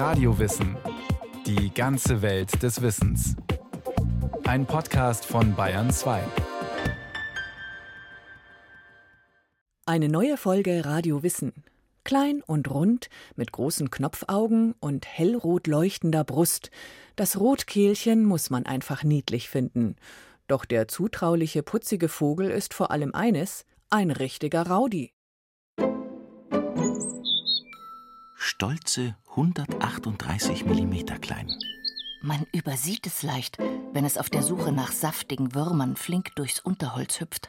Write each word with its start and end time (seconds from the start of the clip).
Radiowissen. 0.00 0.78
Die 1.44 1.74
ganze 1.74 2.22
Welt 2.22 2.62
des 2.62 2.80
Wissens. 2.80 3.36
Ein 4.44 4.64
Podcast 4.64 5.26
von 5.26 5.54
Bayern 5.54 5.90
2. 5.90 6.22
Eine 9.84 10.08
neue 10.08 10.38
Folge 10.38 10.86
Radio 10.86 11.22
Wissen. 11.22 11.52
Klein 12.02 12.42
und 12.46 12.70
rund, 12.70 13.10
mit 13.36 13.52
großen 13.52 13.90
Knopfaugen 13.90 14.74
und 14.80 15.06
hellrot 15.06 15.66
leuchtender 15.66 16.24
Brust. 16.24 16.70
Das 17.14 17.38
Rotkehlchen 17.38 18.24
muss 18.24 18.48
man 18.48 18.64
einfach 18.64 19.04
niedlich 19.04 19.50
finden. 19.50 19.96
Doch 20.46 20.64
der 20.64 20.88
zutrauliche, 20.88 21.62
putzige 21.62 22.08
Vogel 22.08 22.50
ist 22.50 22.72
vor 22.72 22.90
allem 22.90 23.14
eines: 23.14 23.66
ein 23.90 24.10
richtiger 24.10 24.66
Rowdy. 24.66 25.12
Stolze 28.42 29.16
138 29.36 30.64
mm 30.64 31.20
klein. 31.20 31.54
Man 32.22 32.46
übersieht 32.54 33.06
es 33.06 33.22
leicht, 33.22 33.58
wenn 33.92 34.06
es 34.06 34.16
auf 34.16 34.30
der 34.30 34.42
Suche 34.42 34.72
nach 34.72 34.92
saftigen 34.92 35.54
Würmern 35.54 35.94
flink 35.94 36.34
durchs 36.36 36.58
Unterholz 36.58 37.20
hüpft. 37.20 37.48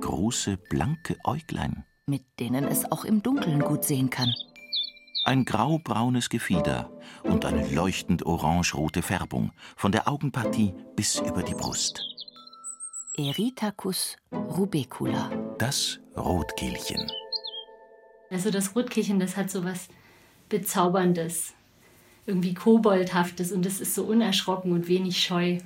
Große, 0.00 0.56
blanke 0.56 1.16
Äuglein. 1.22 1.84
Mit 2.06 2.24
denen 2.40 2.66
es 2.66 2.90
auch 2.90 3.04
im 3.04 3.22
Dunkeln 3.22 3.60
gut 3.60 3.84
sehen 3.84 4.10
kann. 4.10 4.34
Ein 5.24 5.44
graubraunes 5.44 6.28
Gefieder 6.28 6.90
und 7.22 7.44
eine 7.44 7.64
leuchtend 7.72 8.26
orange-rote 8.26 9.02
Färbung, 9.02 9.52
von 9.76 9.92
der 9.92 10.08
Augenpartie 10.08 10.74
bis 10.96 11.20
über 11.20 11.44
die 11.44 11.54
Brust. 11.54 12.02
Eritacus 13.16 14.16
rubecula. 14.32 15.30
Das 15.58 16.00
Rotkehlchen. 16.16 17.08
Also 18.32 18.50
das 18.50 18.74
Rotkehlchen, 18.74 19.20
das 19.20 19.36
hat 19.36 19.50
so 19.50 19.62
was 19.62 19.88
Bezauberndes, 20.48 21.52
irgendwie 22.26 22.54
Koboldhaftes 22.54 23.52
und 23.52 23.66
es 23.66 23.80
ist 23.80 23.94
so 23.94 24.04
unerschrocken 24.04 24.72
und 24.72 24.88
wenig 24.88 25.22
scheu. 25.22 25.58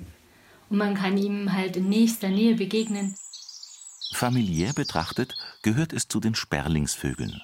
Und 0.69 0.77
man 0.77 0.95
kann 0.95 1.17
ihm 1.17 1.53
halt 1.53 1.77
in 1.77 1.87
nächster 1.87 2.27
Nähe 2.27 2.55
begegnen. 2.55 3.15
Familiär 4.13 4.73
betrachtet 4.73 5.35
gehört 5.61 5.93
es 5.93 6.09
zu 6.09 6.19
den 6.19 6.35
Sperlingsvögeln. 6.35 7.41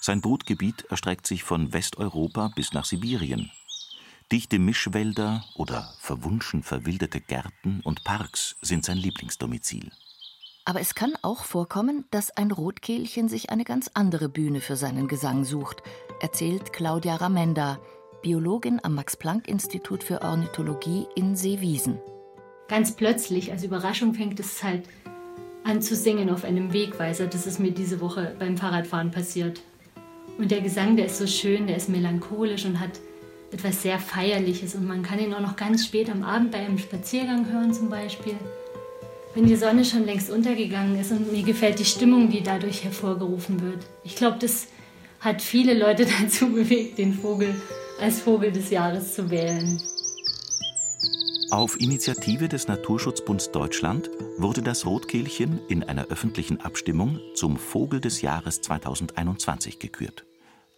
Sein 0.00 0.20
Brutgebiet 0.20 0.84
erstreckt 0.88 1.26
sich 1.26 1.44
von 1.44 1.72
Westeuropa 1.72 2.52
bis 2.54 2.72
nach 2.72 2.84
Sibirien. 2.84 3.50
Dichte 4.32 4.58
Mischwälder 4.58 5.44
oder 5.54 5.94
verwunschen 6.00 6.62
verwilderte 6.62 7.20
Gärten 7.20 7.80
und 7.84 8.04
Parks 8.04 8.56
sind 8.60 8.84
sein 8.84 8.98
Lieblingsdomizil. 8.98 9.90
Aber 10.68 10.82
es 10.82 10.94
kann 10.94 11.14
auch 11.22 11.44
vorkommen, 11.44 12.04
dass 12.10 12.30
ein 12.30 12.50
Rotkehlchen 12.50 13.30
sich 13.30 13.48
eine 13.48 13.64
ganz 13.64 13.90
andere 13.94 14.28
Bühne 14.28 14.60
für 14.60 14.76
seinen 14.76 15.08
Gesang 15.08 15.44
sucht, 15.44 15.82
erzählt 16.20 16.74
Claudia 16.74 17.16
Ramenda, 17.16 17.78
Biologin 18.20 18.78
am 18.82 18.94
Max-Planck-Institut 18.94 20.04
für 20.04 20.20
Ornithologie 20.20 21.06
in 21.14 21.36
Seewiesen. 21.36 21.98
Ganz 22.68 22.92
plötzlich, 22.92 23.50
als 23.50 23.64
Überraschung, 23.64 24.12
fängt 24.12 24.38
es 24.40 24.62
halt 24.62 24.82
an 25.64 25.80
zu 25.80 25.96
singen 25.96 26.28
auf 26.28 26.44
einem 26.44 26.74
Wegweiser. 26.74 27.28
Das 27.28 27.46
ist 27.46 27.60
mir 27.60 27.70
diese 27.70 28.02
Woche 28.02 28.36
beim 28.38 28.58
Fahrradfahren 28.58 29.10
passiert. 29.10 29.62
Und 30.36 30.50
der 30.50 30.60
Gesang, 30.60 30.98
der 30.98 31.06
ist 31.06 31.16
so 31.16 31.26
schön, 31.26 31.66
der 31.66 31.78
ist 31.78 31.88
melancholisch 31.88 32.66
und 32.66 32.78
hat 32.78 33.00
etwas 33.52 33.80
sehr 33.80 33.98
Feierliches. 33.98 34.74
Und 34.74 34.86
man 34.86 35.00
kann 35.00 35.18
ihn 35.18 35.32
auch 35.32 35.40
noch 35.40 35.56
ganz 35.56 35.86
spät 35.86 36.10
am 36.10 36.22
Abend 36.22 36.50
bei 36.50 36.58
einem 36.58 36.76
Spaziergang 36.76 37.50
hören 37.50 37.72
zum 37.72 37.88
Beispiel. 37.88 38.36
Wenn 39.38 39.46
die 39.46 39.54
Sonne 39.54 39.84
schon 39.84 40.04
längst 40.04 40.30
untergegangen 40.30 40.98
ist 40.98 41.12
und 41.12 41.30
mir 41.30 41.44
gefällt 41.44 41.78
die 41.78 41.84
Stimmung, 41.84 42.28
die 42.28 42.42
dadurch 42.42 42.82
hervorgerufen 42.82 43.62
wird. 43.62 43.86
Ich 44.02 44.16
glaube, 44.16 44.36
das 44.40 44.66
hat 45.20 45.42
viele 45.42 45.74
Leute 45.78 46.08
dazu 46.20 46.52
bewegt, 46.52 46.98
den 46.98 47.14
Vogel 47.14 47.54
als 48.00 48.20
Vogel 48.20 48.50
des 48.50 48.70
Jahres 48.70 49.14
zu 49.14 49.30
wählen. 49.30 49.80
Auf 51.52 51.80
Initiative 51.80 52.48
des 52.48 52.66
Naturschutzbunds 52.66 53.52
Deutschland 53.52 54.10
wurde 54.38 54.60
das 54.60 54.84
Rotkehlchen 54.84 55.60
in 55.68 55.84
einer 55.84 56.06
öffentlichen 56.06 56.60
Abstimmung 56.60 57.20
zum 57.36 57.58
Vogel 57.58 58.00
des 58.00 58.22
Jahres 58.22 58.60
2021 58.62 59.78
gekürt. 59.78 60.26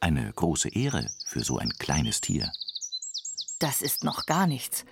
Eine 0.01 0.31
große 0.37 0.69
Ehre 0.69 1.09
für 1.25 1.41
so 1.41 1.57
ein 1.57 1.71
kleines 1.79 2.21
Tier. 2.21 2.53
Das 3.59 3.81
ist 3.81 4.05
noch 4.05 4.27
gar 4.27 4.47
nichts. 4.47 4.85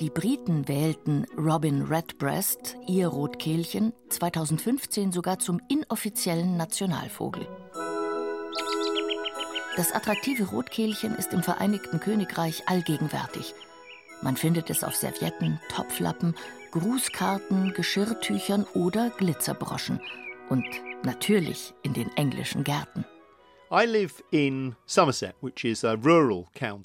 Die 0.00 0.10
Briten 0.10 0.66
wählten 0.66 1.24
Robin 1.38 1.82
Redbreast, 1.82 2.76
ihr 2.88 3.06
Rotkehlchen, 3.06 3.92
2015 4.08 5.12
sogar 5.12 5.38
zum 5.38 5.60
inoffiziellen 5.68 6.56
Nationalvogel. 6.56 7.46
Das 9.76 9.92
attraktive 9.92 10.50
Rotkehlchen 10.50 11.14
ist 11.14 11.32
im 11.32 11.44
Vereinigten 11.44 12.00
Königreich 12.00 12.68
allgegenwärtig. 12.68 13.54
Man 14.20 14.36
findet 14.36 14.68
es 14.68 14.82
auf 14.82 14.96
Servietten, 14.96 15.60
Topflappen, 15.68 16.34
Grußkarten, 16.72 17.72
Geschirrtüchern 17.72 18.66
oder 18.74 19.10
Glitzerbroschen. 19.10 20.00
Und 20.48 20.66
natürlich 21.04 21.72
in 21.82 21.92
den 21.94 22.10
englischen 22.16 22.64
Gärten. 22.64 23.04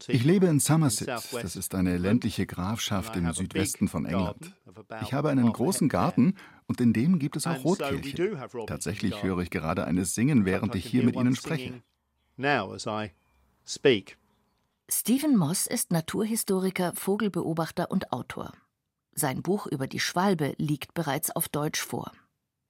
Ich 0.08 0.24
lebe 0.24 0.48
in 0.48 0.60
Somerset, 0.60 1.08
das 1.08 1.56
ist 1.56 1.76
eine 1.76 1.98
ländliche 1.98 2.46
Grafschaft 2.46 3.16
im 3.16 3.32
Südwesten 3.34 3.88
von 3.88 4.06
England. 4.06 4.56
Ich 5.02 5.14
habe 5.14 5.30
einen 5.30 5.52
großen 5.52 5.90
Garten 5.90 6.36
und 6.68 6.82
in 6.82 6.94
dem 6.94 7.20
gibt 7.20 7.36
es 7.36 7.48
auch 7.48 7.64
Rotkehlchen. 7.64 8.38
Tatsächlich 8.66 9.24
höre 9.24 9.40
ich 9.40 9.50
gerade 9.50 9.86
eines 9.86 10.16
singen, 10.16 10.46
während 10.46 10.76
ich 10.76 10.86
hier 10.86 11.04
mit 11.04 11.16
Ihnen 11.16 11.36
spreche. 11.36 11.82
Stephen 14.92 15.38
Moss 15.38 15.68
ist 15.68 15.92
Naturhistoriker, 15.92 16.94
Vogelbeobachter 16.96 17.92
und 17.92 18.12
Autor. 18.12 18.54
Sein 19.14 19.42
Buch 19.42 19.68
über 19.68 19.86
die 19.86 20.00
Schwalbe 20.00 20.54
liegt 20.58 20.94
bereits 20.94 21.30
auf 21.30 21.50
Deutsch 21.50 21.82
vor. 21.82 22.12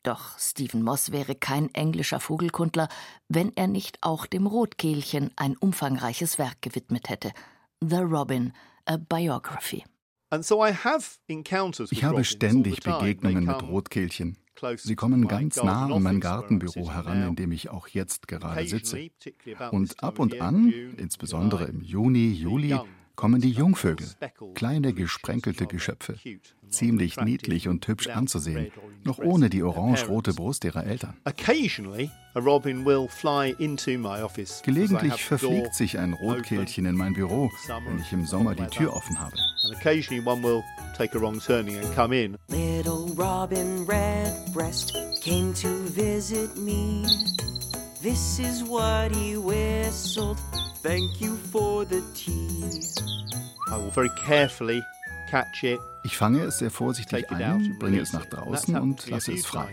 Doch 0.04 0.40
Stephen 0.40 0.82
Moss 0.82 1.12
wäre 1.12 1.36
kein 1.36 1.74
englischer 1.74 2.20
Vogelkundler, 2.20 2.88
wenn 3.28 3.52
er 3.56 3.68
nicht 3.68 3.98
auch 4.02 4.26
dem 4.26 4.48
Rotkehlchen 4.48 5.32
ein 5.36 5.58
umfangreiches 5.58 6.38
Werk 6.38 6.62
gewidmet 6.62 7.10
hätte. 7.10 7.32
The 7.82 7.98
Robin, 7.98 8.54
a 8.86 8.98
Biography. 8.98 9.84
Ich 10.32 12.04
habe 12.04 12.24
ständig 12.24 12.80
Begegnungen 12.82 13.46
mit 13.46 13.64
Rotkehlchen. 13.64 14.38
Sie 14.76 14.96
kommen 14.96 15.28
ganz 15.28 15.62
nah 15.64 15.86
an 15.86 16.04
mein 16.04 16.20
Gartenbüro 16.20 16.92
heran, 16.92 17.30
in 17.30 17.36
dem 17.36 17.52
ich 17.52 17.70
auch 17.70 17.88
jetzt 17.88 18.28
gerade 18.28 18.68
sitze. 18.68 19.10
Und 19.72 20.04
ab 20.04 20.20
und 20.20 20.40
an, 20.42 20.70
insbesondere 20.98 21.66
im 21.66 21.82
Juni, 21.82 22.32
Juli, 22.32 22.78
kommen 23.20 23.42
die 23.42 23.52
Jungvögel, 23.52 24.08
kleine 24.54 24.94
gesprenkelte 24.94 25.68
Geschöpfe, 25.68 26.16
ziemlich 26.70 27.20
niedlich 27.20 27.68
und 27.68 27.86
hübsch 27.86 28.08
anzusehen, 28.08 28.72
noch 29.04 29.18
ohne 29.18 29.50
die 29.50 29.62
orange-rote 29.62 30.34
Brust 30.34 30.64
ihrer 30.64 30.86
Eltern. 30.86 31.18
Gelegentlich 34.64 35.22
verfliegt 35.22 35.76
sich 35.76 36.00
ein 36.00 36.14
Rotkehlchen 36.14 36.86
in 36.86 36.96
mein 36.96 37.12
Büro, 37.12 37.52
wenn 37.68 38.00
ich 38.00 38.14
im 38.14 38.26
Sommer 38.26 38.56
die 38.56 38.68
Tür 38.68 38.94
offen 38.94 39.20
habe. 39.20 39.36
Little 42.48 43.14
Robin 43.18 43.86
Redbreast 43.86 44.94
came 45.22 45.54
to 45.56 45.68
visit 45.94 46.56
me. 46.56 47.04
This 48.02 48.40
is 48.40 48.64
what 48.64 49.14
he 49.14 49.36
whistled. 49.36 50.38
Thank 50.82 51.20
you 51.20 51.36
for 51.52 51.84
the 51.84 52.02
tea. 52.14 52.64
I 53.70 53.76
will 53.76 53.92
very 53.92 54.10
carefully 54.26 54.82
catch 55.30 55.64
it. 55.64 55.80
Ich 56.06 56.16
fange 56.16 56.44
es 56.44 56.60
sehr 56.60 56.72
vorsichtig 56.72 57.30
ein, 57.30 57.76
bringe 57.78 58.00
es 58.00 58.14
nach 58.14 58.26
draußen 58.26 58.80
und 58.80 59.10
lasse 59.10 59.34
es 59.34 59.46
frei. 59.46 59.68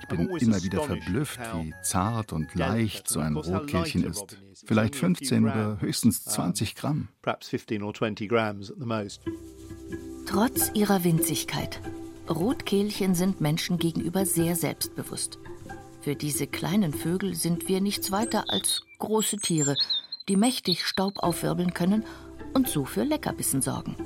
Ich 0.00 0.06
bin 0.06 0.28
immer 0.28 0.62
wieder 0.62 0.82
verblüfft, 0.82 1.40
wie 1.54 1.74
zart 1.82 2.32
und 2.32 2.54
leicht 2.54 3.08
so 3.08 3.18
ein 3.18 3.34
Rotkehlchen 3.34 4.04
ist. 4.04 4.38
Vielleicht 4.64 4.94
15 4.94 5.42
oder 5.42 5.80
höchstens 5.80 6.22
20 6.24 6.76
Gramm. 6.76 7.08
Trotz 10.26 10.70
ihrer 10.74 11.02
Winzigkeit. 11.02 11.80
Rotkehlchen 12.30 13.16
sind 13.16 13.40
Menschen 13.40 13.78
gegenüber 13.78 14.24
sehr 14.24 14.54
selbstbewusst. 14.54 15.38
Für 16.06 16.14
diese 16.14 16.46
kleinen 16.46 16.92
Vögel 16.92 17.34
sind 17.34 17.66
wir 17.66 17.80
nichts 17.80 18.12
weiter 18.12 18.44
als 18.46 18.82
große 19.00 19.38
Tiere, 19.38 19.76
die 20.28 20.36
mächtig 20.36 20.86
Staub 20.86 21.18
aufwirbeln 21.18 21.74
können 21.74 22.04
und 22.54 22.68
so 22.68 22.84
für 22.84 23.02
Leckerbissen 23.02 23.60
sorgen. 23.60 23.96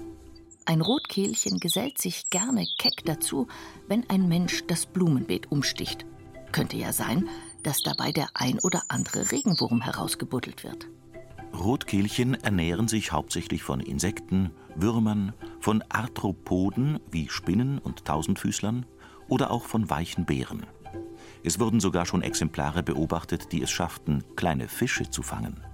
Ein 0.64 0.80
Rotkehlchen 0.80 1.58
gesellt 1.60 1.98
sich 1.98 2.30
gerne 2.30 2.64
keck 2.78 3.04
dazu, 3.04 3.48
wenn 3.86 4.08
ein 4.08 4.28
Mensch 4.28 4.64
das 4.66 4.86
Blumenbeet 4.86 5.52
umsticht. 5.52 6.06
Könnte 6.52 6.78
ja 6.78 6.94
sein, 6.94 7.28
dass 7.64 7.82
dabei 7.82 8.12
der 8.12 8.30
ein 8.32 8.58
oder 8.60 8.82
andere 8.88 9.30
Regenwurm 9.30 9.82
herausgebuddelt 9.82 10.64
wird. 10.64 10.88
Rotkehlchen 11.52 12.32
ernähren 12.32 12.88
sich 12.88 13.12
hauptsächlich 13.12 13.62
von 13.62 13.78
Insekten, 13.78 14.52
Würmern, 14.74 15.34
von 15.60 15.84
Arthropoden 15.90 16.98
wie 17.10 17.28
Spinnen 17.28 17.78
und 17.78 18.06
Tausendfüßlern 18.06 18.86
oder 19.28 19.50
auch 19.50 19.66
von 19.66 19.90
weichen 19.90 20.24
Beeren. 20.24 20.66
Es 21.42 21.58
wurden 21.58 21.80
sogar 21.80 22.06
schon 22.06 22.22
Exemplare 22.22 22.82
beobachtet, 22.82 23.52
die 23.52 23.62
es 23.62 23.70
schafften, 23.70 24.24
kleine 24.36 24.68
Fische 24.68 25.08
zu 25.08 25.22
fangen. 25.22 25.64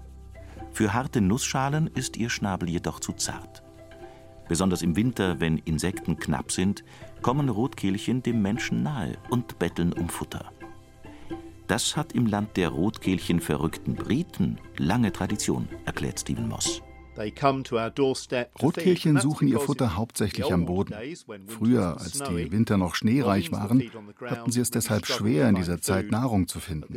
Für 0.73 0.93
harte 0.93 1.21
Nussschalen 1.21 1.89
ist 1.89 2.17
ihr 2.17 2.31
Schnabel 2.31 2.69
jedoch 2.69 3.01
zu 3.01 3.13
zart. 3.13 3.63
Besonders 4.49 4.83
im 4.83 4.95
Winter, 4.95 5.41
wenn 5.41 5.59
Insekten 5.59 6.19
knapp 6.19 6.53
sind, 6.53 6.85
kommen 7.21 7.49
Rotkehlchen 7.49 8.23
dem 8.23 8.43
Menschen 8.43 8.83
nahe 8.83 9.19
und 9.31 9.59
betteln 9.59 9.93
um 9.93 10.09
Futter. 10.09 10.53
Das 11.67 11.97
hat 11.97 12.13
im 12.13 12.27
Land 12.27 12.57
der 12.57 12.69
Rotkehlchen 12.69 13.41
verrückten 13.41 13.97
Briten 13.97 14.59
lange 14.77 15.13
Tradition, 15.13 15.69
erklärt 15.85 16.21
Stephen 16.21 16.49
Moss. 16.49 16.81
Rotkehlchen 18.63 19.21
suchen 19.21 19.49
ihr 19.49 19.61
Futter 19.61 19.97
hauptsächlich 19.97 20.53
am 20.53 20.67
Boden. 20.67 20.95
Früher, 21.47 21.99
als 21.99 22.13
die 22.13 22.53
Winter 22.53 22.77
noch 22.77 22.95
schneereich 22.95 23.53
waren, 23.53 23.83
hatten 24.21 24.51
sie 24.51 24.61
es 24.61 24.71
deshalb 24.71 25.07
schwer, 25.07 25.49
in 25.49 25.55
dieser 25.55 25.81
Zeit 25.81 26.11
Nahrung 26.11 26.49
zu 26.49 26.61
finden. 26.61 26.97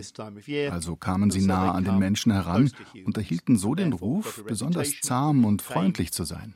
Also 0.71 0.95
kamen 0.95 1.31
sie 1.31 1.45
nah 1.45 1.71
an 1.71 1.83
den 1.83 1.99
Menschen 1.99 2.31
heran 2.31 2.71
und 3.05 3.17
erhielten 3.17 3.57
so 3.57 3.75
den 3.75 3.93
Ruf, 3.93 4.43
besonders 4.45 4.99
zahm 5.01 5.45
und 5.45 5.61
freundlich 5.61 6.11
zu 6.11 6.23
sein. 6.23 6.53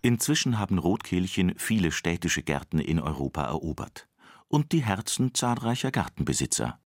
Inzwischen 0.00 0.58
haben 0.58 0.78
Rotkehlchen 0.78 1.54
viele 1.56 1.90
städtische 1.90 2.42
Gärten 2.42 2.78
in 2.78 3.00
Europa 3.00 3.42
erobert 3.42 4.08
und 4.46 4.72
die 4.72 4.84
Herzen 4.84 5.34
zahlreicher 5.34 5.90
Gartenbesitzer. 5.90 6.78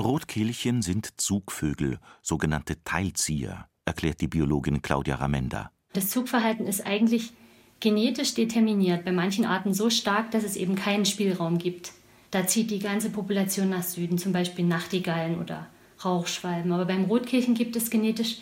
Rotkehlchen 0.00 0.82
sind 0.82 1.20
Zugvögel, 1.20 1.98
sogenannte 2.22 2.82
Teilzieher, 2.84 3.68
erklärt 3.88 4.20
die 4.20 4.28
Biologin 4.28 4.82
Claudia 4.82 5.16
Ramenda. 5.16 5.72
Das 5.94 6.10
Zugverhalten 6.10 6.66
ist 6.66 6.86
eigentlich 6.86 7.32
genetisch 7.80 8.34
determiniert, 8.34 9.04
bei 9.04 9.12
manchen 9.12 9.44
Arten 9.44 9.74
so 9.74 9.90
stark, 9.90 10.30
dass 10.30 10.44
es 10.44 10.56
eben 10.56 10.76
keinen 10.76 11.04
Spielraum 11.04 11.58
gibt. 11.58 11.92
Da 12.30 12.46
zieht 12.46 12.70
die 12.70 12.78
ganze 12.78 13.10
Population 13.10 13.70
nach 13.70 13.82
Süden, 13.82 14.18
zum 14.18 14.32
Beispiel 14.32 14.64
Nachtigallen 14.64 15.40
oder 15.40 15.66
Rauchschwalben. 16.04 16.70
Aber 16.72 16.84
beim 16.84 17.04
Rotkehlchen 17.04 17.54
gibt 17.54 17.74
es 17.74 17.90
genetisch 17.90 18.38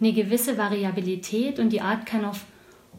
eine 0.00 0.12
gewisse 0.12 0.58
Variabilität 0.58 1.58
und 1.58 1.70
die 1.70 1.80
Art 1.80 2.06
kann 2.06 2.24
auf 2.24 2.44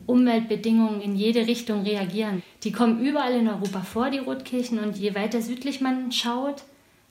Umweltbedingungen 0.08 1.02
in 1.02 1.16
jede 1.16 1.46
Richtung 1.48 1.84
reagieren. 1.84 2.42
Die 2.64 2.72
kommen 2.72 3.00
überall 3.00 3.34
in 3.34 3.48
Europa 3.48 3.82
vor, 3.82 4.10
die 4.10 4.18
Rotkehlchen, 4.18 4.80
und 4.80 4.98
je 4.98 5.14
weiter 5.16 5.42
südlich 5.42 5.82
man 5.82 6.12
schaut, 6.12 6.64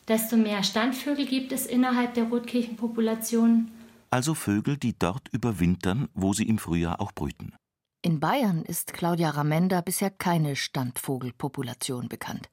desto 0.09 0.37
mehr 0.37 0.63
Standvögel 0.63 1.27
gibt 1.27 1.53
es 1.53 1.67
innerhalb 1.67 2.15
der 2.15 2.25
Rotkehlchenpopulation 2.25 3.71
also 4.11 4.35
Vögel, 4.35 4.77
die 4.77 4.99
dort 4.99 5.29
überwintern, 5.29 6.09
wo 6.15 6.33
sie 6.33 6.49
im 6.49 6.59
Frühjahr 6.59 7.01
auch 7.01 7.13
brüten. 7.13 7.55
In 8.03 8.19
Bayern 8.19 8.63
ist 8.63 8.93
Claudia 8.93 9.31
Ramenda 9.31 9.81
bisher 9.83 10.11
keine 10.11 10.57
Standvogelpopulation 10.57 12.09
bekannt. 12.09 12.49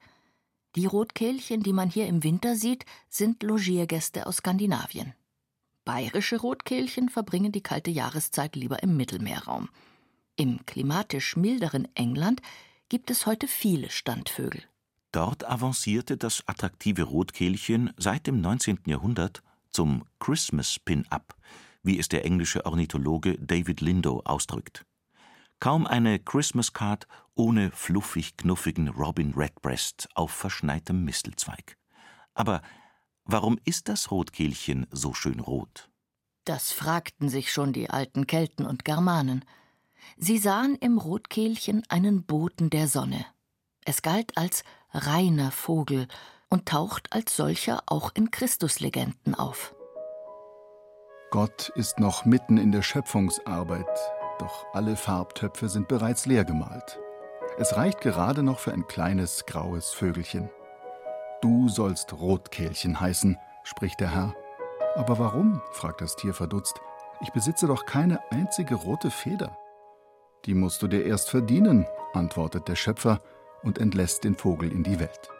Die 0.76 0.86
Rotkehlchen, 0.86 1.62
die 1.62 1.72
man 1.72 1.88
hier 1.88 2.06
im 2.06 2.22
Winter 2.22 2.54
sieht, 2.54 2.84
sind 3.08 3.42
Logiergäste 3.42 4.26
aus 4.26 4.36
Skandinavien. 4.36 5.14
Bayerische 5.84 6.38
Rotkehlchen 6.38 7.08
verbringen 7.08 7.50
die 7.50 7.62
kalte 7.62 7.90
Jahreszeit 7.90 8.54
lieber 8.56 8.82
im 8.82 8.96
Mittelmeerraum. 8.96 9.70
Im 10.36 10.64
klimatisch 10.66 11.34
milderen 11.36 11.88
England 11.94 12.42
gibt 12.90 13.10
es 13.10 13.24
heute 13.24 13.48
viele 13.48 13.88
Standvögel. 13.88 14.62
Dort 15.12 15.48
avancierte 15.48 16.18
das 16.18 16.44
attraktive 16.46 17.04
Rotkehlchen 17.04 17.90
seit 17.96 18.26
dem 18.26 18.42
19. 18.42 18.80
Jahrhundert 18.84 19.42
zum 19.78 20.04
Christmas 20.18 20.80
Pin-Up, 20.80 21.36
wie 21.84 22.00
es 22.00 22.08
der 22.08 22.24
englische 22.24 22.66
Ornithologe 22.66 23.38
David 23.38 23.80
Lindo 23.80 24.22
ausdrückt. 24.24 24.84
Kaum 25.60 25.86
eine 25.86 26.18
Christmas 26.18 26.72
Card 26.72 27.06
ohne 27.36 27.70
fluffig 27.70 28.36
knuffigen 28.36 28.88
Robin 28.88 29.34
Redbreast 29.34 30.08
auf 30.16 30.32
verschneitem 30.32 31.04
Mistelzweig. 31.04 31.76
Aber 32.34 32.60
warum 33.24 33.56
ist 33.64 33.88
das 33.88 34.10
Rotkehlchen 34.10 34.88
so 34.90 35.14
schön 35.14 35.38
rot? 35.38 35.88
Das 36.44 36.72
fragten 36.72 37.28
sich 37.28 37.52
schon 37.52 37.72
die 37.72 37.88
alten 37.88 38.26
Kelten 38.26 38.66
und 38.66 38.84
Germanen. 38.84 39.44
Sie 40.16 40.38
sahen 40.38 40.74
im 40.74 40.98
Rotkehlchen 40.98 41.84
einen 41.88 42.24
Boten 42.24 42.68
der 42.68 42.88
Sonne. 42.88 43.24
Es 43.84 44.02
galt 44.02 44.36
als 44.36 44.64
reiner 44.90 45.52
Vogel 45.52 46.08
und 46.48 46.66
taucht 46.66 47.12
als 47.12 47.36
solcher 47.36 47.80
auch 47.86 48.10
in 48.14 48.30
Christuslegenden 48.30 49.34
auf. 49.34 49.74
Gott 51.30 51.70
ist 51.74 51.98
noch 51.98 52.24
mitten 52.24 52.56
in 52.56 52.72
der 52.72 52.82
Schöpfungsarbeit, 52.82 53.86
doch 54.38 54.64
alle 54.72 54.96
Farbtöpfe 54.96 55.68
sind 55.68 55.88
bereits 55.88 56.24
leer 56.24 56.44
gemalt. 56.44 56.98
Es 57.58 57.76
reicht 57.76 58.00
gerade 58.00 58.42
noch 58.42 58.60
für 58.60 58.72
ein 58.72 58.86
kleines 58.86 59.44
graues 59.44 59.90
Vögelchen. 59.90 60.48
Du 61.42 61.68
sollst 61.68 62.12
Rotkehlchen 62.12 62.98
heißen, 62.98 63.36
spricht 63.62 64.00
der 64.00 64.14
Herr. 64.14 64.34
Aber 64.94 65.18
warum? 65.18 65.60
fragt 65.72 66.00
das 66.00 66.16
Tier 66.16 66.34
verdutzt. 66.34 66.80
Ich 67.20 67.30
besitze 67.32 67.66
doch 67.66 67.84
keine 67.84 68.20
einzige 68.30 68.74
rote 68.76 69.10
Feder. 69.10 69.56
Die 70.46 70.54
musst 70.54 70.82
du 70.82 70.88
dir 70.88 71.04
erst 71.04 71.30
verdienen, 71.30 71.86
antwortet 72.14 72.68
der 72.68 72.76
Schöpfer 72.76 73.20
und 73.62 73.78
entlässt 73.78 74.24
den 74.24 74.36
Vogel 74.36 74.72
in 74.72 74.84
die 74.84 74.98
Welt. 74.98 75.30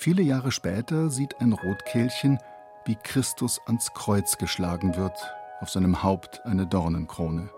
Viele 0.00 0.22
Jahre 0.22 0.50
später 0.50 1.10
sieht 1.10 1.42
ein 1.42 1.52
Rotkehlchen, 1.52 2.38
wie 2.86 2.96
Christus 2.96 3.60
ans 3.66 3.92
Kreuz 3.92 4.38
geschlagen 4.38 4.96
wird, 4.96 5.12
auf 5.60 5.68
seinem 5.68 6.02
Haupt 6.02 6.40
eine 6.46 6.66
Dornenkrone. 6.66 7.50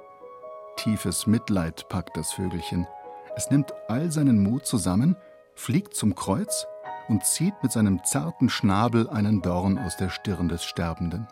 Tiefes 0.74 1.28
Mitleid 1.28 1.88
packt 1.88 2.16
das 2.16 2.32
Vögelchen. 2.32 2.88
Es 3.36 3.48
nimmt 3.52 3.72
all 3.86 4.10
seinen 4.10 4.42
Mut 4.42 4.66
zusammen, 4.66 5.16
fliegt 5.54 5.94
zum 5.94 6.16
Kreuz 6.16 6.66
und 7.06 7.24
zieht 7.24 7.54
mit 7.62 7.70
seinem 7.70 8.02
zarten 8.02 8.48
Schnabel 8.48 9.08
einen 9.08 9.40
Dorn 9.40 9.78
aus 9.78 9.96
der 9.96 10.08
Stirn 10.08 10.48
des 10.48 10.64
Sterbenden. 10.64 11.28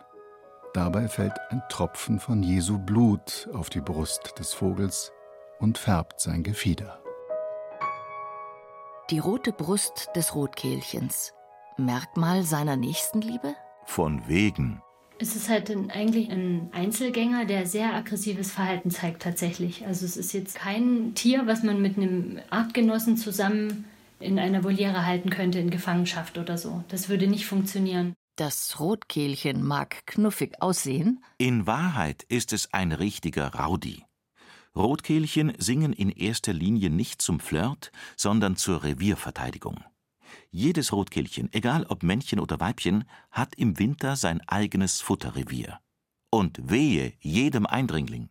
Dabei 0.73 1.09
fällt 1.09 1.37
ein 1.49 1.61
Tropfen 1.67 2.21
von 2.21 2.41
Jesu 2.41 2.79
Blut 2.79 3.49
auf 3.53 3.69
die 3.69 3.81
Brust 3.81 4.39
des 4.39 4.53
Vogels 4.53 5.11
und 5.59 5.77
färbt 5.77 6.21
sein 6.21 6.41
Gefieder. 6.41 7.01
Die 9.11 9.19
rote 9.19 9.51
Brust 9.51 10.07
des 10.15 10.35
Rotkehlchens. 10.35 11.33
Merkmal 11.75 12.43
seiner 12.43 12.77
Nächstenliebe? 12.77 13.55
Von 13.83 14.25
wegen. 14.29 14.81
Es 15.19 15.35
ist 15.35 15.49
halt 15.49 15.69
ein, 15.69 15.91
eigentlich 15.91 16.31
ein 16.31 16.69
Einzelgänger, 16.71 17.43
der 17.43 17.67
sehr 17.67 17.93
aggressives 17.93 18.51
Verhalten 18.51 18.89
zeigt 18.89 19.21
tatsächlich. 19.21 19.85
Also 19.85 20.05
es 20.05 20.15
ist 20.15 20.31
jetzt 20.31 20.55
kein 20.55 21.13
Tier, 21.13 21.45
was 21.45 21.61
man 21.61 21.81
mit 21.81 21.97
einem 21.97 22.39
Artgenossen 22.51 23.17
zusammen 23.17 23.83
in 24.21 24.39
einer 24.39 24.63
Voliere 24.63 25.05
halten 25.05 25.29
könnte 25.29 25.59
in 25.59 25.71
Gefangenschaft 25.71 26.37
oder 26.37 26.57
so. 26.57 26.81
Das 26.87 27.09
würde 27.09 27.27
nicht 27.27 27.45
funktionieren. 27.45 28.13
Das 28.37 28.79
Rotkehlchen 28.79 29.61
mag 29.61 30.05
knuffig 30.05 30.61
aussehen. 30.61 31.21
In 31.37 31.67
Wahrheit 31.67 32.23
ist 32.29 32.53
es 32.53 32.71
ein 32.71 32.93
richtiger 32.93 33.53
Rowdy. 33.55 34.05
Rotkehlchen 34.75 35.53
singen 35.57 35.91
in 35.91 36.09
erster 36.09 36.53
Linie 36.53 36.89
nicht 36.89 37.21
zum 37.21 37.39
Flirt, 37.39 37.91
sondern 38.15 38.55
zur 38.55 38.83
Revierverteidigung. 38.83 39.83
Jedes 40.49 40.93
Rotkehlchen, 40.93 41.49
egal 41.51 41.85
ob 41.89 42.03
Männchen 42.03 42.39
oder 42.39 42.59
Weibchen, 42.59 43.03
hat 43.31 43.55
im 43.55 43.79
Winter 43.79 44.15
sein 44.15 44.41
eigenes 44.47 45.01
Futterrevier. 45.01 45.79
Und 46.29 46.69
wehe 46.69 47.13
jedem 47.19 47.65
Eindringling. 47.65 48.29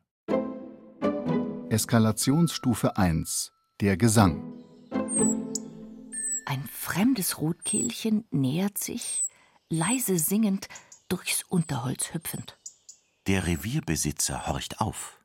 Eskalationsstufe 1.69 2.97
1 2.97 3.53
Der 3.81 3.99
Gesang 3.99 4.43
Ein 6.47 6.65
fremdes 6.73 7.39
Rotkehlchen 7.39 8.25
nähert 8.31 8.79
sich, 8.79 9.25
leise 9.69 10.19
singend, 10.19 10.69
durchs 11.09 11.43
Unterholz 11.43 12.15
hüpfend. 12.15 12.59
Der 13.27 13.47
Revierbesitzer 13.47 14.47
horcht 14.47 14.81
auf. 14.81 15.20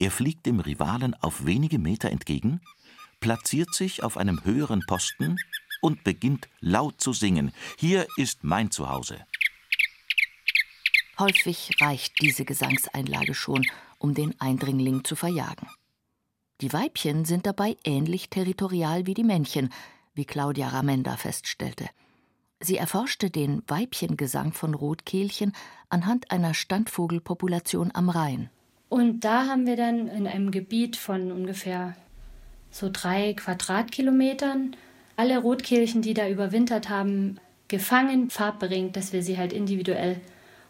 Er 0.00 0.10
fliegt 0.10 0.46
dem 0.46 0.60
Rivalen 0.60 1.14
auf 1.14 1.44
wenige 1.44 1.78
Meter 1.78 2.10
entgegen, 2.10 2.62
platziert 3.20 3.74
sich 3.74 4.02
auf 4.02 4.16
einem 4.16 4.42
höheren 4.44 4.82
Posten 4.86 5.36
und 5.82 6.04
beginnt 6.04 6.48
laut 6.60 7.02
zu 7.02 7.12
singen. 7.12 7.52
Hier 7.78 8.06
ist 8.16 8.42
mein 8.42 8.70
Zuhause. 8.70 9.24
Häufig 11.18 11.72
reicht 11.80 12.14
diese 12.22 12.46
Gesangseinlage 12.46 13.34
schon, 13.34 13.66
um 13.98 14.14
den 14.14 14.40
Eindringling 14.40 15.04
zu 15.04 15.16
verjagen. 15.16 15.68
Die 16.62 16.72
Weibchen 16.72 17.26
sind 17.26 17.44
dabei 17.44 17.76
ähnlich 17.84 18.30
territorial 18.30 19.06
wie 19.06 19.14
die 19.14 19.24
Männchen, 19.24 19.70
wie 20.14 20.24
Claudia 20.24 20.68
Ramenda 20.68 21.18
feststellte. 21.18 21.90
Sie 22.58 22.78
erforschte 22.78 23.30
den 23.30 23.62
Weibchengesang 23.66 24.54
von 24.54 24.72
Rotkehlchen 24.72 25.52
anhand 25.90 26.30
einer 26.30 26.54
Standvogelpopulation 26.54 27.90
am 27.94 28.08
Rhein. 28.08 28.50
Und 28.90 29.20
da 29.20 29.46
haben 29.46 29.66
wir 29.66 29.76
dann 29.76 30.08
in 30.08 30.26
einem 30.26 30.50
Gebiet 30.50 30.96
von 30.96 31.30
ungefähr 31.30 31.96
so 32.72 32.90
drei 32.92 33.34
Quadratkilometern 33.34 34.76
alle 35.16 35.38
Rotkehlchen, 35.38 36.02
die 36.02 36.12
da 36.12 36.28
überwintert 36.28 36.88
haben, 36.88 37.38
gefangen, 37.68 38.30
farbberingt, 38.30 38.96
dass 38.96 39.12
wir 39.12 39.22
sie 39.22 39.38
halt 39.38 39.52
individuell 39.52 40.20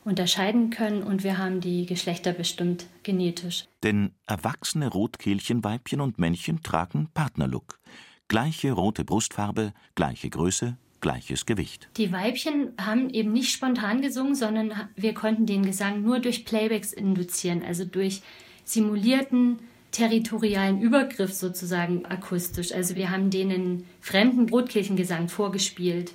unterscheiden 0.05 0.69
können 0.69 1.03
und 1.03 1.25
wir 1.25 1.39
haben 1.39 1.63
die 1.63 1.87
Geschlechter 1.87 2.33
bestimmt 2.33 2.87
genetisch. 3.05 3.65
Denn 3.83 4.13
erwachsene 4.27 4.89
Rotkehlchenweibchen 4.89 6.01
und 6.01 6.19
Männchen 6.19 6.63
tragen 6.63 7.09
Partnerlook. 7.15 7.81
Gleiche 8.29 8.73
rote 8.73 9.05
Brustfarbe, 9.05 9.73
gleiche 9.95 10.29
Größe, 10.29 10.77
gleiches 11.01 11.47
Gewicht. 11.47 11.89
Die 11.97 12.13
Weibchen 12.13 12.73
haben 12.81 13.11
eben 13.11 13.33
nicht 13.33 13.51
spontan 13.51 14.03
gesungen, 14.03 14.35
sondern 14.35 14.73
wir 14.97 15.15
konnten 15.15 15.47
den 15.47 15.65
Gesang 15.65 16.03
nur 16.03 16.21
durch 16.21 16.45
Playbacks 16.45 16.93
induzieren, 16.93 17.63
also 17.63 17.85
durch 17.85 18.23
simulierten 18.65 19.59
territorialen 19.91 20.81
Übergriff 20.81 21.33
sozusagen 21.33 22.05
akustisch. 22.07 22.73
Also 22.73 22.97
wir 22.97 23.11
haben 23.11 23.31
denen 23.31 23.85
fremden 24.01 24.47
Brotkirchengesang 24.47 25.29
vorgespielt 25.29 26.13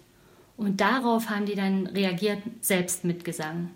und 0.58 0.80
darauf 0.82 1.30
haben 1.30 1.46
die 1.46 1.56
dann 1.56 1.88
reagiert, 1.88 2.42
selbst 2.62 3.04
mit 3.04 3.26
Gesang. 3.26 3.72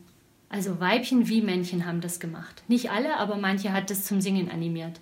Also 0.47 0.79
Weibchen 0.79 1.27
wie 1.27 1.41
Männchen 1.41 1.85
haben 1.85 2.01
das 2.01 2.19
gemacht. 2.19 2.63
Nicht 2.67 2.89
alle, 2.89 3.17
aber 3.17 3.37
manche 3.37 3.71
hat 3.71 3.89
das 3.89 4.05
zum 4.05 4.19
Singen 4.19 4.49
animiert. 4.49 4.99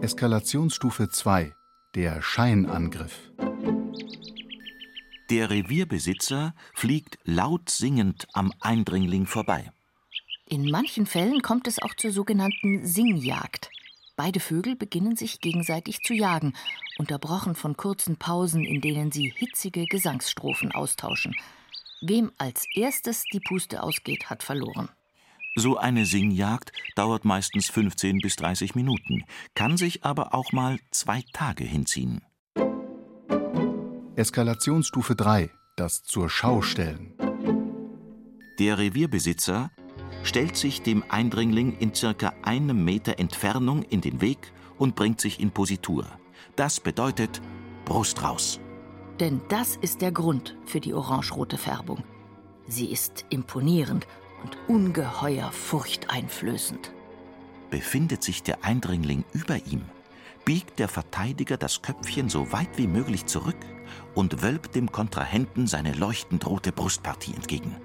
Eskalationsstufe 0.00 1.10
2. 1.10 1.52
Der 1.94 2.22
Scheinangriff. 2.22 3.30
Der 5.30 5.50
Revierbesitzer 5.50 6.54
fliegt 6.74 7.18
laut 7.24 7.68
singend 7.68 8.26
am 8.32 8.52
Eindringling 8.60 9.26
vorbei. 9.26 9.70
In 10.46 10.70
manchen 10.70 11.04
Fällen 11.04 11.42
kommt 11.42 11.66
es 11.66 11.82
auch 11.82 11.94
zur 11.94 12.12
sogenannten 12.12 12.86
Singjagd. 12.86 13.70
Beide 14.16 14.40
Vögel 14.40 14.74
beginnen 14.74 15.16
sich 15.16 15.40
gegenseitig 15.40 16.00
zu 16.00 16.14
jagen, 16.14 16.54
unterbrochen 16.96 17.54
von 17.54 17.76
kurzen 17.76 18.16
Pausen, 18.16 18.64
in 18.64 18.80
denen 18.80 19.12
sie 19.12 19.32
hitzige 19.36 19.84
Gesangsstrophen 19.84 20.72
austauschen. 20.72 21.36
Wem 22.00 22.32
als 22.38 22.64
erstes 22.74 23.24
die 23.32 23.40
Puste 23.40 23.82
ausgeht, 23.82 24.30
hat 24.30 24.42
verloren. 24.42 24.88
So 25.54 25.76
eine 25.76 26.06
Singjagd 26.06 26.72
dauert 26.94 27.24
meistens 27.24 27.68
15 27.68 28.18
bis 28.18 28.36
30 28.36 28.74
Minuten, 28.74 29.24
kann 29.54 29.76
sich 29.76 30.04
aber 30.04 30.34
auch 30.34 30.52
mal 30.52 30.78
zwei 30.90 31.22
Tage 31.32 31.64
hinziehen. 31.64 32.22
Eskalationsstufe 34.18 35.14
3. 35.14 35.48
Das 35.76 36.02
zur 36.02 36.28
Schau 36.28 36.60
stellen. 36.60 37.14
Der 38.58 38.76
Revierbesitzer 38.76 39.70
stellt 40.24 40.56
sich 40.56 40.82
dem 40.82 41.04
Eindringling 41.08 41.78
in 41.78 41.94
circa 41.94 42.32
einem 42.42 42.84
Meter 42.84 43.20
Entfernung 43.20 43.84
in 43.84 44.00
den 44.00 44.20
Weg 44.20 44.52
und 44.76 44.96
bringt 44.96 45.20
sich 45.20 45.38
in 45.38 45.52
Positur. 45.52 46.04
Das 46.56 46.80
bedeutet 46.80 47.40
Brust 47.84 48.20
raus. 48.24 48.58
Denn 49.20 49.40
das 49.50 49.76
ist 49.76 50.02
der 50.02 50.10
Grund 50.10 50.56
für 50.66 50.80
die 50.80 50.94
orangerote 50.94 51.56
Färbung. 51.56 52.02
Sie 52.66 52.90
ist 52.90 53.24
imponierend 53.30 54.08
und 54.42 54.58
ungeheuer 54.66 55.52
furchteinflößend. 55.52 56.92
Befindet 57.70 58.24
sich 58.24 58.42
der 58.42 58.64
Eindringling 58.64 59.24
über 59.32 59.64
ihm, 59.64 59.82
biegt 60.44 60.80
der 60.80 60.88
Verteidiger 60.88 61.56
das 61.56 61.82
Köpfchen 61.82 62.28
so 62.28 62.50
weit 62.50 62.78
wie 62.78 62.88
möglich 62.88 63.26
zurück 63.26 63.54
und 64.14 64.42
wölbt 64.42 64.74
dem 64.74 64.92
Kontrahenten 64.92 65.66
seine 65.66 65.92
leuchtend 65.92 66.46
rote 66.46 66.72
Brustpartie 66.72 67.34
entgegen. 67.34 67.76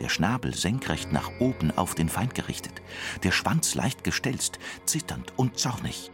Der 0.00 0.08
Schnabel 0.08 0.54
senkrecht 0.54 1.12
nach 1.12 1.30
oben 1.38 1.76
auf 1.76 1.94
den 1.94 2.08
Feind 2.08 2.34
gerichtet, 2.34 2.82
der 3.22 3.32
Schwanz 3.32 3.74
leicht 3.74 4.04
gestelzt, 4.04 4.58
zitternd 4.84 5.32
und 5.36 5.58
zornig. 5.58 6.10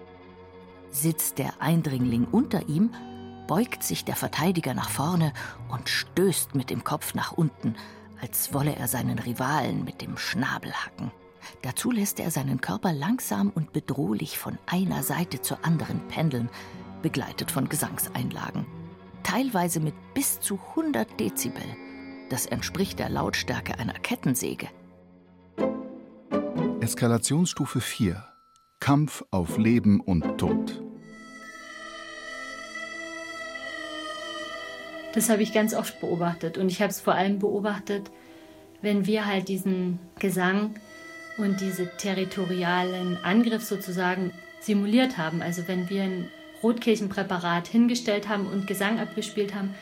Sitzt 0.90 1.38
der 1.38 1.60
Eindringling 1.60 2.26
unter 2.30 2.68
ihm, 2.68 2.90
beugt 3.48 3.82
sich 3.82 4.04
der 4.04 4.14
Verteidiger 4.14 4.74
nach 4.74 4.90
vorne 4.90 5.32
und 5.68 5.88
stößt 5.88 6.54
mit 6.54 6.70
dem 6.70 6.84
Kopf 6.84 7.14
nach 7.14 7.32
unten, 7.32 7.74
als 8.20 8.54
wolle 8.54 8.76
er 8.76 8.86
seinen 8.86 9.18
Rivalen 9.18 9.84
mit 9.84 10.00
dem 10.00 10.16
Schnabel 10.16 10.72
hacken. 10.72 11.10
Dazu 11.62 11.90
lässt 11.90 12.20
er 12.20 12.30
seinen 12.30 12.60
Körper 12.60 12.92
langsam 12.92 13.50
und 13.50 13.72
bedrohlich 13.72 14.38
von 14.38 14.58
einer 14.66 15.02
Seite 15.02 15.42
zur 15.42 15.64
anderen 15.64 16.06
pendeln, 16.08 16.48
begleitet 17.02 17.50
von 17.50 17.68
Gesangseinlagen. 17.68 18.64
Teilweise 19.22 19.80
mit 19.80 19.94
bis 20.14 20.40
zu 20.40 20.58
100 20.76 21.18
Dezibel. 21.18 21.62
Das 22.28 22.46
entspricht 22.46 22.98
der 22.98 23.08
Lautstärke 23.08 23.78
einer 23.78 23.94
Kettensäge. 23.94 24.68
Eskalationsstufe 26.80 27.80
4. 27.80 28.24
Kampf 28.80 29.24
auf 29.30 29.58
Leben 29.58 30.00
und 30.00 30.38
Tod. 30.38 30.82
Das 35.14 35.28
habe 35.28 35.42
ich 35.42 35.52
ganz 35.52 35.74
oft 35.74 36.00
beobachtet 36.00 36.58
und 36.58 36.70
ich 36.70 36.80
habe 36.80 36.90
es 36.90 37.00
vor 37.00 37.14
allem 37.14 37.38
beobachtet, 37.38 38.10
wenn 38.80 39.06
wir 39.06 39.26
halt 39.26 39.48
diesen 39.48 39.98
Gesang 40.18 40.74
und 41.36 41.60
diese 41.60 41.86
territorialen 41.96 43.18
Angriff 43.22 43.62
sozusagen 43.62 44.32
simuliert 44.60 45.18
haben. 45.18 45.42
Also 45.42 45.68
wenn 45.68 45.88
wir 45.90 46.02
ein 46.02 46.28
Rotkirchenpräparat 46.62 47.66
hingestellt 47.68 48.28
haben 48.28 48.46
und 48.46 48.66
Gesang 48.66 49.00
abgespielt 49.00 49.54
haben, 49.54 49.74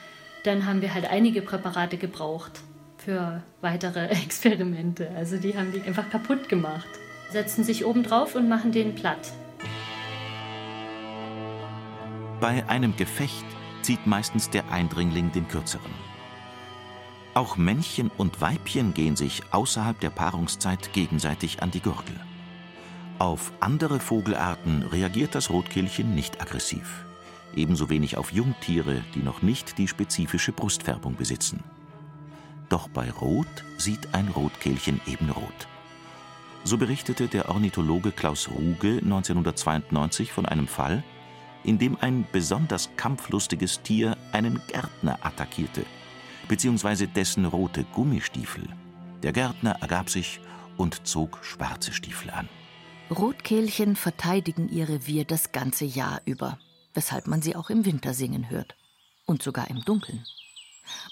dann 0.45 0.67
haben 0.67 0.81
wir 0.83 0.95
halt 0.95 1.11
einige 1.11 1.43
Präparate 1.43 1.97
gebraucht 1.97 2.61
für 2.99 3.43
weitere 3.61 4.07
Experimente. 4.09 5.11
Also 5.17 5.37
die 5.37 5.57
haben 5.57 5.73
die 5.73 5.83
einfach 5.83 6.09
kaputt 6.11 6.49
gemacht. 6.49 6.89
Setzen 7.31 7.65
sich 7.65 7.85
oben 7.85 8.03
drauf 8.03 8.35
und 8.35 8.49
machen 8.49 8.73
den 8.73 8.95
platt. 8.95 9.33
Bei 12.41 12.67
einem 12.69 12.97
Gefecht 12.97 13.45
zieht 13.83 14.07
meistens 14.07 14.51
der 14.51 14.71
Eindringling 14.71 15.31
den 15.33 15.47
kürzeren. 15.47 15.93
Auch 17.35 17.57
Männchen 17.57 18.11
und 18.17 18.41
Weibchen 18.41 18.93
gehen 18.95 19.15
sich 19.15 19.43
außerhalb 19.53 20.01
der 20.01 20.11
Paarungszeit 20.11 20.93
gegenseitig 20.93 21.63
an 21.63 21.71
die 21.71 21.81
Gurgel. 21.81 22.17
Auf 23.21 23.53
andere 23.61 24.01
Vogelarten 24.01 24.83
reagiert 24.83 25.35
das 25.35 25.51
Rotkehlchen 25.51 26.15
nicht 26.15 26.41
aggressiv. 26.41 27.05
Ebenso 27.55 27.91
wenig 27.91 28.17
auf 28.17 28.33
Jungtiere, 28.33 29.05
die 29.15 29.19
noch 29.19 29.43
nicht 29.43 29.77
die 29.77 29.89
spezifische 29.89 30.53
Brustfärbung 30.53 31.17
besitzen. 31.17 31.63
Doch 32.71 32.89
bei 32.89 33.11
Rot 33.11 33.47
sieht 33.77 34.15
ein 34.15 34.29
Rotkehlchen 34.29 35.03
eben 35.07 35.29
rot. 35.29 35.69
So 36.65 36.79
berichtete 36.79 37.29
der 37.29 37.51
Ornithologe 37.51 38.11
Klaus 38.11 38.49
Ruge 38.49 39.01
1992 39.03 40.33
von 40.33 40.47
einem 40.47 40.67
Fall, 40.67 41.05
in 41.63 41.79
dem 41.79 41.99
ein 42.01 42.27
besonders 42.33 42.89
kampflustiges 42.97 43.83
Tier 43.83 44.17
einen 44.33 44.63
Gärtner 44.67 45.19
attackierte, 45.21 45.85
beziehungsweise 46.49 47.07
dessen 47.07 47.45
rote 47.45 47.85
Gummistiefel. 47.93 48.65
Der 49.23 49.33
Gärtner 49.33 49.77
ergab 49.83 50.09
sich 50.09 50.41
und 50.79 51.07
zog 51.07 51.45
schwarze 51.45 51.93
Stiefel 51.93 52.31
an. 52.31 52.49
Rotkehlchen 53.11 53.97
verteidigen 53.97 54.69
ihr 54.69 54.89
Revier 54.89 55.25
das 55.25 55.51
ganze 55.51 55.85
Jahr 55.85 56.21
über, 56.27 56.61
weshalb 56.95 57.27
man 57.27 57.43
sie 57.43 57.57
auch 57.57 57.69
im 57.69 57.85
Winter 57.85 58.15
singen 58.15 58.51
hört. 58.51 58.77
Und 59.27 59.43
sogar 59.43 59.69
im 59.69 59.85
Dunkeln. 59.85 60.25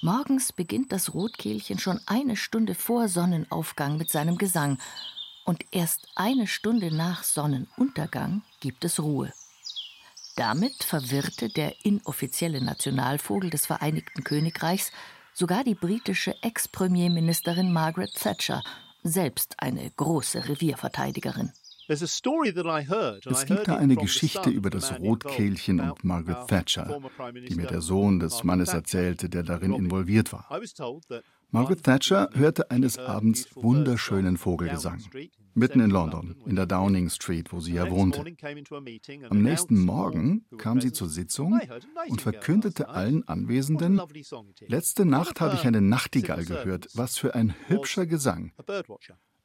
Morgens 0.01 0.53
beginnt 0.53 0.93
das 0.93 1.15
Rotkehlchen 1.15 1.79
schon 1.79 2.01
eine 2.07 2.37
Stunde 2.37 2.75
vor 2.75 3.09
Sonnenaufgang 3.09 3.97
mit 3.97 4.11
seinem 4.11 4.39
Gesang. 4.39 4.79
Und 5.45 5.65
erst 5.73 6.07
eine 6.15 6.47
Stunde 6.47 6.95
nach 6.95 7.25
Sonnenuntergang 7.25 8.43
gibt 8.61 8.85
es 8.85 9.01
Ruhe. 9.01 9.33
Damit 10.37 10.85
verwirrte 10.85 11.49
der 11.49 11.85
inoffizielle 11.85 12.61
Nationalvogel 12.61 13.51
des 13.51 13.67
Vereinigten 13.67 14.23
Königreichs 14.23 14.93
sogar 15.35 15.65
die 15.65 15.75
britische 15.75 16.41
Ex-Premierministerin 16.43 17.73
Margaret 17.73 18.15
Thatcher, 18.15 18.63
selbst 19.03 19.55
eine 19.59 19.91
große 19.91 20.49
Revierverteidigerin. 20.49 21.53
Es 21.89 22.23
gibt 23.47 23.69
da 23.69 23.77
eine 23.77 23.97
Geschichte 23.97 24.51
über 24.51 24.69
das 24.69 24.99
Rotkehlchen 25.01 25.81
und 25.81 26.05
Margaret 26.05 26.47
Thatcher, 26.47 27.01
die 27.49 27.55
mir 27.55 27.67
der 27.67 27.81
Sohn 27.81 28.21
des 28.21 28.45
Mannes 28.45 28.75
erzählte, 28.75 29.31
der 29.31 29.43
darin 29.43 29.73
involviert 29.73 30.33
war. 30.33 30.47
Margaret 31.51 31.83
Thatcher 31.83 32.29
hörte 32.35 32.71
eines 32.71 32.99
Abends 32.99 33.49
wunderschönen 33.55 34.37
Vogelgesang. 34.37 35.03
Mitten 35.55 35.81
in 35.81 35.91
London, 35.91 36.37
in 36.45 36.57
der 36.57 36.67
Downing 36.67 37.09
Street, 37.09 37.53
wo 37.53 37.61
sie 37.61 37.73
ja 37.73 37.91
wohnte. 37.91 38.23
Am 39.31 39.43
nächsten 39.43 39.81
Morgen 39.81 40.45
kam 40.59 40.83
sie 40.83 40.93
zur 40.93 41.09
Sitzung 41.09 41.59
und 42.09 42.21
verkündete 42.21 42.91
allen 42.91 43.27
Anwesenden, 43.27 44.01
letzte 44.67 45.07
Nacht 45.07 45.41
habe 45.41 45.55
ich 45.55 45.67
eine 45.67 45.81
Nachtigall 45.81 46.45
gehört, 46.45 46.89
was 46.93 47.17
für 47.17 47.35
ein 47.35 47.55
hübscher 47.67 48.05
Gesang. 48.05 48.53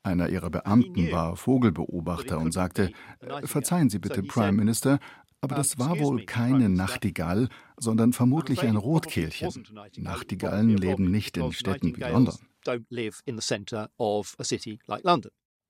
Einer 0.04 0.28
ihrer 0.28 0.50
Beamten 0.50 1.12
war 1.12 1.38
Vogelbeobachter 1.38 2.38
und 2.38 2.52
sagte, 2.52 2.92
verzeihen 3.46 3.90
Sie 3.90 4.00
bitte, 4.00 4.22
Prime 4.22 4.52
Minister, 4.52 5.00
aber 5.40 5.56
das 5.56 5.78
war 5.78 5.98
wohl 6.00 6.26
keine 6.26 6.70
Nachtigall, 6.70 7.50
sondern 7.78 8.14
vermutlich 8.14 8.62
ein 8.62 8.76
Rotkehlchen. 8.76 9.66
Nachtigallen 9.98 10.78
leben 10.78 11.10
nicht 11.10 11.38
in 11.38 11.52
Städten 11.52 11.96
wie 11.98 12.02
London. 12.02 12.36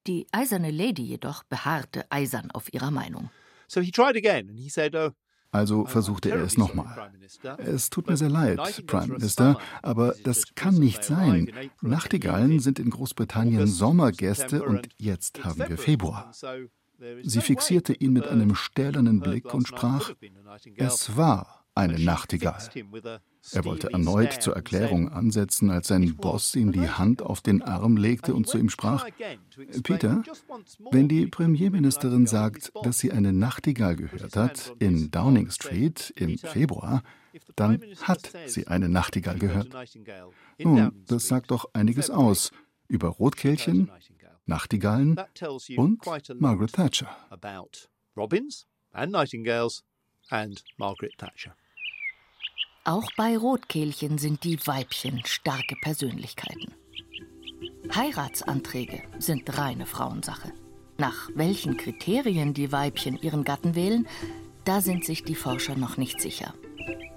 Die 0.06 0.28
eiserne 0.32 0.72
Lady 0.72 1.04
jedoch 1.04 1.44
beharrte 1.44 2.12
eisern 2.12 2.52
auf 2.52 2.74
ihrer 2.74 2.92
Meinung. 2.92 3.30
Also 5.54 5.86
versuchte 5.86 6.32
er 6.32 6.42
es 6.42 6.58
nochmal. 6.58 7.12
Es 7.58 7.92
tut 7.92 8.08
mir 8.08 8.18
sehr 8.18 8.30
leid, 8.30 8.86
Prime 8.88 9.14
Minister, 9.14 9.60
aber 9.84 10.16
das 10.24 10.56
kann 10.56 10.74
nicht 10.74 11.04
sein. 11.04 11.52
Nachtigallen 11.82 12.60
sind 12.60 12.80
in 12.80 12.90
Großbritannien 12.90 13.68
Sommergäste 13.68 14.64
und 14.64 14.90
jetzt 14.98 15.46
haben 15.46 15.64
wir 15.70 15.78
Februar. 15.78 16.32
Sie 17.22 17.42
fixierte 17.42 17.94
ihn 17.94 18.14
mit 18.14 18.28
einem 18.28 18.56
stählernen 18.56 19.20
Blick 19.20 19.54
und 19.54 19.68
sprach, 19.68 20.12
es 20.76 21.16
war 21.16 21.63
eine 21.76 22.00
Nachtigall. 22.00 22.70
Er 23.52 23.66
wollte 23.66 23.92
erneut 23.92 24.42
zur 24.42 24.56
Erklärung 24.56 25.10
ansetzen, 25.10 25.70
als 25.70 25.88
sein 25.88 26.16
Boss 26.16 26.56
ihm 26.56 26.72
die 26.72 26.88
Hand 26.88 27.22
auf 27.22 27.42
den 27.42 27.62
Arm 27.62 27.98
legte 27.98 28.34
und 28.34 28.48
zu 28.48 28.58
ihm 28.58 28.70
sprach, 28.70 29.08
Peter, 29.84 30.24
wenn 30.92 31.08
die 31.08 31.28
Premierministerin 31.28 32.26
sagt, 32.26 32.72
dass 32.84 33.00
sie 33.00 33.12
eine 33.12 33.34
Nachtigall 33.34 33.96
gehört 33.96 34.36
hat 34.36 34.74
in 34.80 35.12
Downing 35.12 35.50
Street 35.50 36.14
im 36.16 36.38
Februar, 36.38 37.04
dann 37.56 37.84
hat 38.02 38.32
sie 38.46 38.68
eine 38.68 38.88
Nachtigall 38.88 39.40
gehört. 39.40 39.70
Nun, 40.60 41.04
das 41.08 41.28
sagt 41.28 41.52
doch 41.52 41.70
einiges 41.74 42.10
aus 42.10 42.52
über 42.88 43.10
Rotkehlchen, 43.10 43.92
Nachtigallen 44.46 45.20
und 45.76 46.02
Margaret 46.40 46.74
Thatcher. 46.74 47.10
Robins 48.16 48.68
and 48.92 49.12
Nightingales 49.12 49.84
and 50.30 50.64
Margaret 50.78 51.18
Thatcher. 51.18 51.56
Auch 52.86 53.10
bei 53.16 53.38
Rotkehlchen 53.38 54.18
sind 54.18 54.44
die 54.44 54.60
Weibchen 54.68 55.22
starke 55.26 55.76
Persönlichkeiten. 55.82 56.74
Heiratsanträge 57.96 59.04
sind 59.20 59.58
reine 59.58 59.86
Frauensache. 59.86 60.52
Nach 60.98 61.30
welchen 61.34 61.78
Kriterien 61.78 62.54
die 62.54 62.74
Weibchen 62.74 63.18
ihren 63.22 63.46
Gatten 63.46 63.76
wählen, 63.76 64.06
da 64.66 64.82
sind 64.82 65.06
sich 65.06 65.24
die 65.24 65.36
Forscher 65.36 65.78
noch 65.78 65.96
nicht 65.96 66.20
sicher. 66.20 66.54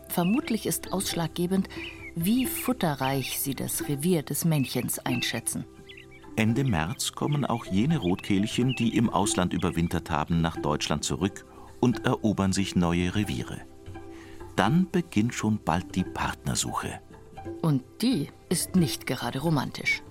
Vermutlich 0.08 0.66
ist 0.66 0.92
ausschlaggebend, 0.92 1.68
wie 2.14 2.46
futterreich 2.46 3.40
sie 3.40 3.56
das 3.56 3.88
Revier 3.88 4.22
des 4.22 4.44
Männchens 4.44 5.00
einschätzen. 5.00 5.64
Ende 6.36 6.62
März 6.62 7.10
kommen 7.12 7.44
auch 7.44 7.66
jene 7.66 7.98
Rotkehlchen, 7.98 8.76
die 8.76 8.96
im 8.96 9.10
Ausland 9.10 9.52
überwintert 9.52 10.10
haben, 10.10 10.40
nach 10.42 10.58
Deutschland 10.58 11.02
zurück 11.02 11.44
und 11.80 12.04
erobern 12.04 12.52
sich 12.52 12.76
neue 12.76 13.16
Reviere. 13.16 13.62
Dann 14.56 14.90
beginnt 14.90 15.34
schon 15.34 15.62
bald 15.62 15.94
die 15.94 16.04
Partnersuche. 16.04 17.00
Und 17.62 17.84
die 18.00 18.30
ist 18.48 18.74
nicht 18.74 19.06
gerade 19.06 19.38
romantisch. 19.38 20.02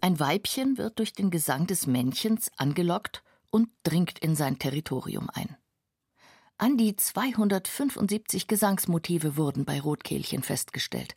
Ein 0.00 0.20
Weibchen 0.20 0.78
wird 0.78 0.98
durch 0.98 1.12
den 1.12 1.30
Gesang 1.30 1.66
des 1.66 1.86
Männchens 1.86 2.50
angelockt 2.56 3.22
und 3.50 3.68
dringt 3.84 4.18
in 4.18 4.34
sein 4.34 4.58
Territorium 4.58 5.30
ein. 5.32 5.56
An 6.58 6.76
die 6.76 6.96
275 6.96 8.46
Gesangsmotive 8.46 9.36
wurden 9.36 9.64
bei 9.64 9.80
Rotkehlchen 9.80 10.42
festgestellt. 10.42 11.14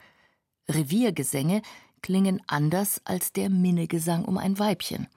Reviergesänge 0.68 1.62
klingen 2.02 2.42
anders 2.48 3.02
als 3.06 3.34
der 3.34 3.50
Minnegesang 3.50 4.26
um 4.26 4.38
ein 4.38 4.60
Weibchen. 4.60 5.08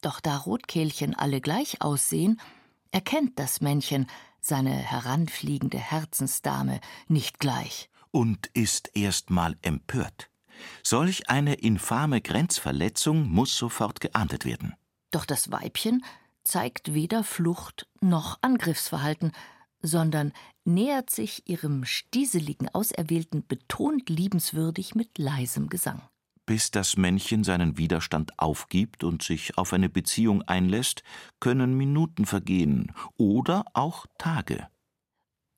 Doch 0.00 0.20
da 0.20 0.36
Rotkehlchen 0.36 1.14
alle 1.14 1.40
gleich 1.40 1.80
aussehen, 1.80 2.40
erkennt 2.90 3.38
das 3.38 3.60
Männchen 3.60 4.06
seine 4.44 4.70
heranfliegende 4.70 5.78
Herzensdame 5.78 6.80
nicht 7.08 7.38
gleich. 7.38 7.88
Und 8.10 8.46
ist 8.54 8.90
erstmal 8.94 9.56
empört. 9.62 10.30
Solch 10.82 11.28
eine 11.28 11.54
infame 11.54 12.20
Grenzverletzung 12.20 13.28
muss 13.28 13.56
sofort 13.56 14.00
geahndet 14.00 14.44
werden. 14.44 14.74
Doch 15.10 15.24
das 15.24 15.50
Weibchen 15.50 16.04
zeigt 16.42 16.94
weder 16.94 17.24
Flucht 17.24 17.88
noch 18.00 18.38
Angriffsverhalten, 18.42 19.32
sondern 19.80 20.32
nähert 20.64 21.10
sich 21.10 21.48
ihrem 21.48 21.84
stieseligen 21.84 22.68
Auserwählten 22.68 23.46
betont 23.46 24.08
liebenswürdig 24.08 24.94
mit 24.94 25.18
leisem 25.18 25.68
Gesang. 25.68 26.02
Bis 26.46 26.70
das 26.70 26.98
Männchen 26.98 27.42
seinen 27.42 27.78
Widerstand 27.78 28.38
aufgibt 28.38 29.02
und 29.02 29.22
sich 29.22 29.56
auf 29.56 29.72
eine 29.72 29.88
Beziehung 29.88 30.42
einlässt, 30.42 31.02
können 31.40 31.74
Minuten 31.74 32.26
vergehen 32.26 32.92
oder 33.16 33.64
auch 33.72 34.06
Tage. 34.18 34.68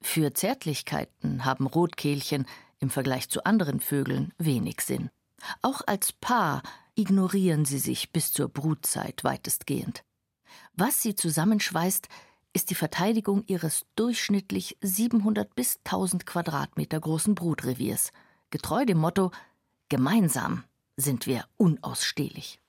Für 0.01 0.33
Zärtlichkeiten 0.33 1.45
haben 1.45 1.67
Rotkehlchen 1.67 2.47
im 2.79 2.91
Vergleich 2.91 3.29
zu 3.29 3.45
anderen 3.45 3.81
Vögeln 3.81 4.33
wenig 4.39 4.81
Sinn. 4.81 5.11
Auch 5.61 5.81
als 5.87 6.13
Paar 6.13 6.63
ignorieren 6.95 7.65
sie 7.65 7.79
sich 7.79 8.13
bis 8.13 8.33
zur 8.33 8.49
Brutzeit 8.49 9.25
weitestgehend. 9.25 10.05
Was 10.75 11.03
sie 11.03 11.17
zusammenschweißt, 11.17 12.09
ist 12.53 12.71
die 12.71 12.75
Verteidigung 12.77 13.43
ihres 13.49 13.87
durchschnittlich 13.97 14.79
700 14.81 15.53
bis 15.57 15.79
1000 15.85 16.27
Quadratmeter 16.27 17.01
großen 17.01 17.35
Brutreviers, 17.35 18.13
getreu 18.51 18.85
dem 18.85 18.99
Motto 18.99 19.33
Gemeinsam 19.89 20.65
sind 20.97 21.27
wir 21.27 21.45
unausstehlich. 21.57 22.61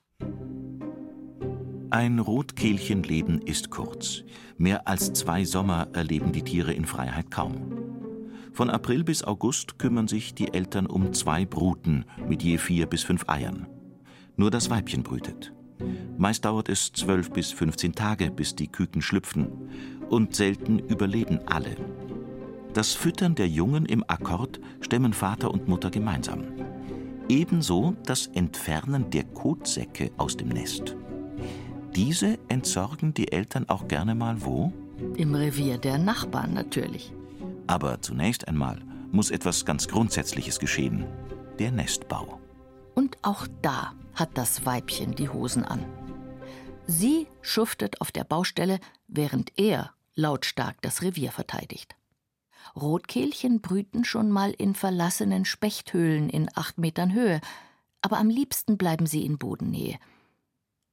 Ein 1.90 2.18
Rotkehlchenleben 2.18 3.40
ist 3.40 3.70
kurz. 3.70 4.22
Mehr 4.58 4.86
als 4.86 5.14
zwei 5.14 5.44
Sommer 5.44 5.88
erleben 5.94 6.32
die 6.32 6.42
Tiere 6.42 6.74
in 6.74 6.84
Freiheit 6.84 7.30
kaum. 7.30 7.72
Von 8.52 8.68
April 8.68 9.04
bis 9.04 9.24
August 9.24 9.78
kümmern 9.78 10.08
sich 10.08 10.34
die 10.34 10.52
Eltern 10.52 10.86
um 10.86 11.14
zwei 11.14 11.46
Bruten 11.46 12.04
mit 12.28 12.42
je 12.42 12.58
vier 12.58 12.86
bis 12.86 13.02
fünf 13.02 13.28
Eiern. 13.28 13.66
Nur 14.36 14.50
das 14.50 14.68
Weibchen 14.68 15.02
brütet. 15.02 15.54
Meist 16.18 16.44
dauert 16.44 16.68
es 16.68 16.92
zwölf 16.92 17.30
bis 17.30 17.52
15 17.52 17.94
Tage, 17.94 18.30
bis 18.30 18.54
die 18.54 18.68
Küken 18.68 19.00
schlüpfen. 19.00 19.48
Und 20.10 20.34
selten 20.34 20.78
überleben 20.78 21.40
alle. 21.46 21.76
Das 22.74 22.92
Füttern 22.94 23.34
der 23.34 23.48
Jungen 23.48 23.86
im 23.86 24.04
Akkord 24.06 24.60
stemmen 24.80 25.12
Vater 25.12 25.50
und 25.50 25.68
Mutter 25.68 25.90
gemeinsam. 25.90 26.44
Ebenso 27.28 27.94
das 28.04 28.26
Entfernen 28.28 29.10
der 29.10 29.24
Kotsäcke 29.24 30.10
aus 30.16 30.36
dem 30.36 30.48
Nest. 30.48 30.96
Diese 31.94 32.38
entsorgen 32.48 33.12
die 33.12 33.30
Eltern 33.30 33.68
auch 33.68 33.86
gerne 33.86 34.14
mal 34.14 34.42
wo? 34.42 34.72
Im 35.16 35.34
Revier 35.34 35.76
der 35.76 35.98
Nachbarn 35.98 36.54
natürlich. 36.54 37.12
Aber 37.66 38.00
zunächst 38.00 38.48
einmal 38.48 38.80
muss 39.12 39.30
etwas 39.30 39.66
ganz 39.66 39.88
Grundsätzliches 39.88 40.58
geschehen: 40.58 41.04
der 41.58 41.70
Nestbau. 41.70 42.40
Und 42.94 43.18
auch 43.22 43.46
da 43.60 43.92
hat 44.14 44.30
das 44.34 44.64
Weibchen 44.64 45.14
die 45.14 45.28
Hosen 45.28 45.64
an. 45.64 45.84
Sie 46.86 47.26
schuftet 47.42 48.00
auf 48.00 48.10
der 48.10 48.24
Baustelle, 48.24 48.80
während 49.06 49.52
er 49.58 49.90
lautstark 50.14 50.80
das 50.80 51.02
Revier 51.02 51.30
verteidigt. 51.30 51.94
Rotkehlchen 52.76 53.60
brüten 53.60 54.04
schon 54.04 54.30
mal 54.30 54.50
in 54.50 54.74
verlassenen 54.74 55.44
Spechthöhlen 55.44 56.28
in 56.28 56.48
acht 56.54 56.78
Metern 56.78 57.12
Höhe, 57.12 57.40
aber 58.02 58.18
am 58.18 58.28
liebsten 58.28 58.78
bleiben 58.78 59.06
sie 59.06 59.24
in 59.24 59.38
Bodennähe. 59.38 59.98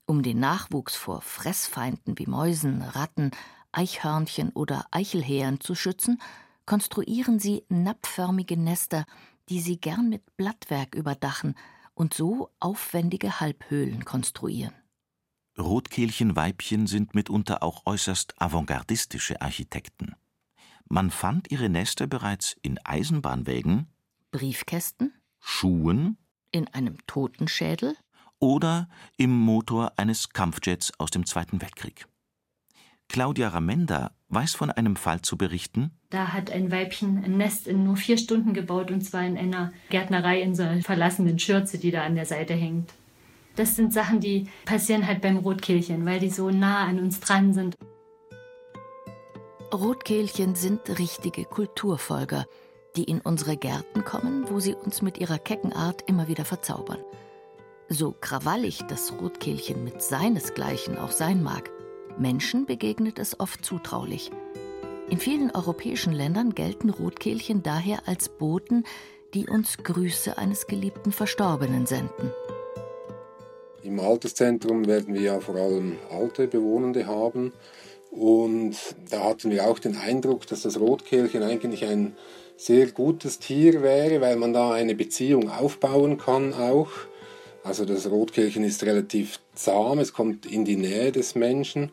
Um 0.06 0.22
den 0.22 0.40
Nachwuchs 0.40 0.96
vor 0.96 1.22
Fressfeinden 1.22 2.18
wie 2.20 2.28
Mäusen, 2.28 2.82
Ratten, 2.82 3.32
Eichhörnchen 3.72 4.52
oder 4.52 4.86
Eichelhähern 4.92 5.60
zu 5.60 5.76
schützen, 5.76 6.22
konstruieren 6.66 7.40
sie 7.40 7.64
nappförmige 7.70 8.58
Nester, 8.58 9.06
die 9.50 9.60
sie 9.60 9.78
gern 9.78 10.10
mit 10.10 10.38
Blattwerk 10.38 10.96
überdachen 10.96 11.56
und 11.94 12.14
so 12.14 12.50
aufwendige 12.60 13.40
Halbhöhlen 13.40 14.06
konstruieren. 14.06 14.74
Rotkehlchenweibchen 15.58 16.86
sind 16.88 17.16
mitunter 17.16 17.64
auch 17.64 17.86
äußerst 17.86 18.40
avantgardistische 18.42 19.42
Architekten. 19.42 20.16
Man 20.88 21.10
fand 21.10 21.52
ihre 21.52 21.70
Nester 21.70 22.08
bereits 22.08 22.56
in 22.62 22.80
Eisenbahnwägen, 22.84 23.88
Briefkästen, 24.32 25.14
Schuhen, 25.40 26.18
in 26.52 26.68
einem 26.70 26.98
Totenschädel 27.08 27.96
oder 28.40 28.88
im 29.18 29.32
Motor 29.38 29.94
eines 29.98 30.30
Kampfjets 30.30 30.98
aus 31.00 31.12
dem 31.12 31.26
Zweiten 31.26 31.62
Weltkrieg. 31.62 32.08
Claudia 33.08 33.50
Ramenda 33.50 34.12
weiß 34.30 34.56
von 34.56 34.72
einem 34.72 34.96
Fall 34.96 35.22
zu 35.22 35.38
berichten. 35.38 35.92
Da 36.10 36.34
hat 36.34 36.52
ein 36.52 36.72
Weibchen 36.72 37.24
ein 37.24 37.38
Nest 37.38 37.68
in 37.68 37.84
nur 37.84 37.98
vier 37.98 38.18
Stunden 38.18 38.54
gebaut 38.54 38.92
und 38.92 39.02
zwar 39.02 39.26
in 39.26 39.38
einer 39.38 39.72
Gärtnerei 39.90 40.42
in 40.42 40.56
so 40.56 40.64
einer 40.64 40.82
verlassenen 40.82 41.40
Schürze, 41.40 41.78
die 41.78 41.92
da 41.92 42.04
an 42.04 42.16
der 42.16 42.26
Seite 42.26 42.54
hängt. 42.54 42.94
Das 43.56 43.76
sind 43.76 43.94
Sachen, 43.94 44.20
die 44.20 44.50
passieren 44.66 45.08
halt 45.08 45.22
beim 45.22 45.38
Rotkehlchen, 45.38 46.06
weil 46.06 46.20
die 46.20 46.30
so 46.30 46.50
nah 46.50 46.86
an 46.86 47.00
uns 47.00 47.20
dran 47.20 47.54
sind. 47.54 47.76
Rotkehlchen 49.74 50.56
sind 50.56 51.00
richtige 51.00 51.44
Kulturfolger, 51.46 52.46
die 52.96 53.04
in 53.04 53.20
unsere 53.20 53.58
Gärten 53.58 54.06
kommen, 54.06 54.50
wo 54.50 54.60
sie 54.60 54.76
uns 54.76 55.02
mit 55.02 55.18
ihrer 55.18 55.40
kecken 55.40 55.74
Art 55.74 56.04
immer 56.08 56.28
wieder 56.28 56.46
verzaubern. 56.46 57.00
So 57.90 58.16
krawallig 58.20 58.84
das 58.88 59.14
Rotkehlchen 59.20 59.84
mit 59.84 60.02
seinesgleichen 60.02 60.98
auch 60.98 61.12
sein 61.12 61.44
mag, 61.44 61.70
Menschen 62.18 62.66
begegnet 62.66 63.20
es 63.20 63.40
oft 63.40 63.66
zutraulich. 63.66 64.32
In 65.10 65.20
vielen 65.20 65.52
europäischen 65.52 66.14
Ländern 66.14 66.56
gelten 66.56 66.90
Rotkehlchen 66.90 67.62
daher 67.62 68.08
als 68.08 68.30
Boten, 68.30 68.86
die 69.34 69.48
uns 69.48 69.78
Grüße 69.78 70.38
eines 70.38 70.68
geliebten 70.68 71.12
Verstorbenen 71.12 71.86
senden. 71.86 72.32
Im 73.84 74.00
Alterszentrum 74.00 74.88
werden 74.88 75.14
wir 75.14 75.22
ja 75.22 75.40
vor 75.40 75.56
allem 75.56 75.98
alte 76.10 76.48
Bewohnende 76.48 77.06
haben. 77.06 77.54
Und 78.16 78.78
da 79.10 79.26
hatten 79.26 79.52
wir 79.52 79.68
auch 79.68 79.78
den 79.78 79.98
Eindruck, 79.98 80.48
dass 80.48 80.62
das 80.62 80.80
Rotkehlchen 80.80 81.44
eigentlich 81.44 81.84
ein 81.84 82.16
sehr 82.56 82.88
gutes 82.88 83.40
Tier 83.40 83.82
wäre, 83.82 84.22
weil 84.22 84.38
man 84.38 84.54
da 84.54 84.72
eine 84.72 84.96
Beziehung 84.96 85.50
aufbauen 85.50 86.18
kann 86.18 86.54
auch. 86.54 86.90
Also 87.64 87.84
das 87.84 88.10
Rotkehlchen 88.10 88.64
ist 88.64 88.84
relativ 88.84 89.40
zahm, 89.54 90.00
es 90.00 90.14
kommt 90.14 90.46
in 90.46 90.64
die 90.64 90.78
Nähe 90.78 91.12
des 91.12 91.36
Menschen. 91.36 91.90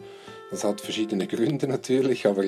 Das 0.52 0.64
hat 0.64 0.80
verschiedene 0.80 1.26
Gründe 1.26 1.66
natürlich, 1.66 2.26
aber 2.26 2.44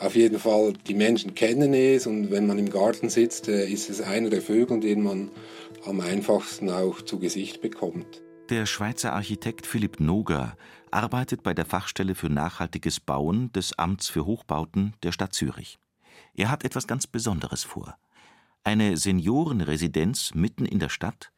auf 0.00 0.16
jeden 0.16 0.40
Fall, 0.40 0.74
die 0.86 0.94
Menschen 0.94 1.34
kennen 1.34 1.72
es 1.72 2.06
und 2.06 2.30
wenn 2.30 2.46
man 2.46 2.58
im 2.58 2.68
Garten 2.68 3.08
sitzt, 3.08 3.48
äh, 3.48 3.66
ist 3.66 3.88
es 3.88 4.02
einer 4.02 4.28
der 4.28 4.42
Vögel, 4.42 4.80
den 4.80 5.02
man 5.02 5.30
am 5.86 6.00
einfachsten 6.00 6.68
auch 6.68 7.00
zu 7.00 7.18
Gesicht 7.18 7.62
bekommt. 7.62 8.22
Der 8.50 8.66
Schweizer 8.66 9.14
Architekt 9.14 9.66
Philipp 9.66 10.00
Noger 10.00 10.54
arbeitet 10.90 11.42
bei 11.42 11.54
der 11.54 11.64
Fachstelle 11.64 12.14
für 12.14 12.28
nachhaltiges 12.28 13.00
Bauen 13.00 13.50
des 13.52 13.78
Amts 13.78 14.08
für 14.08 14.26
Hochbauten 14.26 14.94
der 15.02 15.12
Stadt 15.12 15.32
Zürich. 15.32 15.78
Er 16.34 16.50
hat 16.50 16.62
etwas 16.62 16.86
ganz 16.86 17.06
Besonderes 17.06 17.64
vor. 17.64 17.96
Eine 18.62 18.98
Seniorenresidenz 18.98 20.34
mitten 20.34 20.66
in 20.66 20.78
der 20.78 20.90
Stadt, 20.90 21.32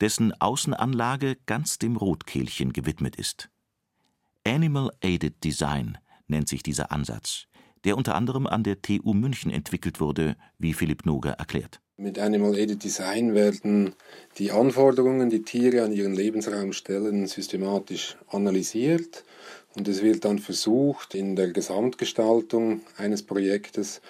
dessen 0.00 0.40
Außenanlage 0.40 1.36
ganz 1.46 1.78
dem 1.78 1.96
Rotkehlchen 1.96 2.72
gewidmet 2.72 3.16
ist. 3.16 3.50
Animal 4.46 4.92
Aided 5.00 5.42
Design 5.42 5.98
nennt 6.28 6.48
sich 6.48 6.62
dieser 6.62 6.92
Ansatz, 6.92 7.48
der 7.82 7.96
unter 7.96 8.14
anderem 8.14 8.46
an 8.46 8.62
der 8.62 8.80
TU 8.82 9.14
München 9.14 9.50
entwickelt 9.50 9.98
wurde, 9.98 10.36
wie 10.58 10.74
Philipp 10.74 11.06
Noger 11.06 11.32
erklärt. 11.32 11.81
Mit 11.98 12.18
Animal 12.18 12.54
Aided 12.56 12.82
Design 12.82 13.34
werden 13.34 13.94
die 14.38 14.50
Anforderungen, 14.50 15.28
die 15.28 15.42
Tiere 15.42 15.84
an 15.84 15.92
ihren 15.92 16.14
Lebensraum 16.14 16.72
stellen, 16.72 17.26
systematisch 17.26 18.16
analysiert 18.28 19.24
und 19.74 19.88
es 19.88 20.02
wird 20.02 20.24
dann 20.24 20.38
versucht, 20.38 21.14
in 21.14 21.36
der 21.36 21.52
Gesamtgestaltung 21.52 22.80
eines 22.96 23.22
Projektes 23.22 24.00